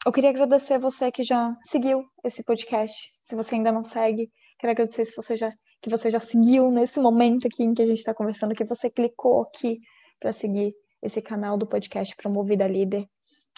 eu 0.04 0.12
queria 0.12 0.30
agradecer 0.30 0.74
a 0.74 0.78
você 0.78 1.10
que 1.10 1.22
já 1.22 1.56
seguiu 1.62 2.04
esse 2.22 2.44
podcast. 2.44 3.10
Se 3.22 3.34
você 3.34 3.54
ainda 3.54 3.72
não 3.72 3.82
segue, 3.82 4.30
quero 4.58 4.72
agradecer 4.72 5.04
se 5.04 5.16
você 5.16 5.34
já, 5.34 5.50
que 5.80 5.88
você 5.88 6.10
já 6.10 6.20
seguiu 6.20 6.70
nesse 6.70 7.00
momento 7.00 7.46
aqui 7.46 7.64
em 7.64 7.72
que 7.72 7.82
a 7.82 7.86
gente 7.86 7.98
está 7.98 8.12
conversando, 8.12 8.54
que 8.54 8.64
você 8.64 8.90
clicou 8.90 9.42
aqui 9.42 9.80
para 10.20 10.32
seguir 10.32 10.74
esse 11.02 11.22
canal 11.22 11.56
do 11.56 11.66
podcast 11.66 12.14
Promovida 12.16 12.66
Líder. 12.66 13.06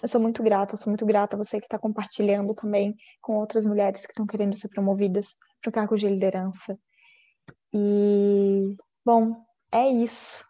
Eu 0.00 0.08
sou 0.08 0.20
muito 0.20 0.42
grata, 0.42 0.76
sou 0.76 0.90
muito 0.90 1.04
grata 1.04 1.34
a 1.34 1.38
você 1.38 1.58
que 1.58 1.66
está 1.66 1.78
compartilhando 1.78 2.54
também 2.54 2.94
com 3.20 3.34
outras 3.34 3.64
mulheres 3.64 4.02
que 4.02 4.12
estão 4.12 4.26
querendo 4.26 4.56
ser 4.56 4.68
promovidas 4.68 5.34
para 5.60 5.70
o 5.70 5.72
cargo 5.72 5.96
de 5.96 6.08
liderança. 6.08 6.78
E, 7.74 8.76
bom, 9.04 9.34
é 9.72 9.88
isso. 9.88 10.45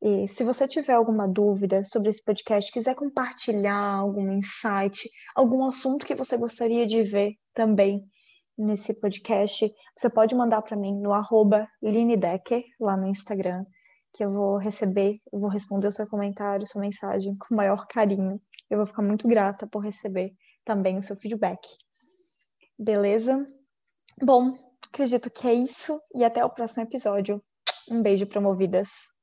E 0.00 0.28
se 0.28 0.44
você 0.44 0.68
tiver 0.68 0.92
alguma 0.92 1.26
dúvida 1.26 1.82
sobre 1.82 2.08
esse 2.08 2.22
podcast, 2.24 2.70
quiser 2.70 2.94
compartilhar 2.94 3.96
algum 3.96 4.32
insight, 4.32 5.08
algum 5.34 5.64
assunto 5.66 6.06
que 6.06 6.14
você 6.14 6.36
gostaria 6.36 6.86
de 6.86 7.02
ver 7.02 7.32
também 7.52 8.00
nesse 8.56 9.00
podcast, 9.00 9.72
você 9.96 10.08
pode 10.08 10.34
mandar 10.34 10.62
para 10.62 10.76
mim 10.76 11.00
no 11.00 11.12
arroba 11.12 11.68
Decker, 11.82 12.62
lá 12.80 12.96
no 12.96 13.08
Instagram 13.08 13.64
que 14.12 14.24
eu 14.24 14.32
vou 14.32 14.58
receber, 14.58 15.20
eu 15.32 15.38
vou 15.38 15.48
responder 15.48 15.86
o 15.86 15.92
seu 15.92 16.06
comentário, 16.08 16.66
sua 16.66 16.80
mensagem 16.80 17.36
com 17.36 17.54
o 17.54 17.56
maior 17.56 17.86
carinho. 17.86 18.40
Eu 18.70 18.78
vou 18.78 18.86
ficar 18.86 19.02
muito 19.02 19.28
grata 19.28 19.66
por 19.66 19.80
receber 19.80 20.32
também 20.64 20.98
o 20.98 21.02
seu 21.02 21.16
feedback. 21.16 21.60
Beleza? 22.78 23.46
Bom, 24.20 24.52
acredito 24.88 25.30
que 25.30 25.46
é 25.46 25.54
isso 25.54 25.98
e 26.14 26.24
até 26.24 26.44
o 26.44 26.50
próximo 26.50 26.82
episódio. 26.82 27.42
Um 27.90 28.02
beijo, 28.02 28.26
promovidas! 28.26 29.17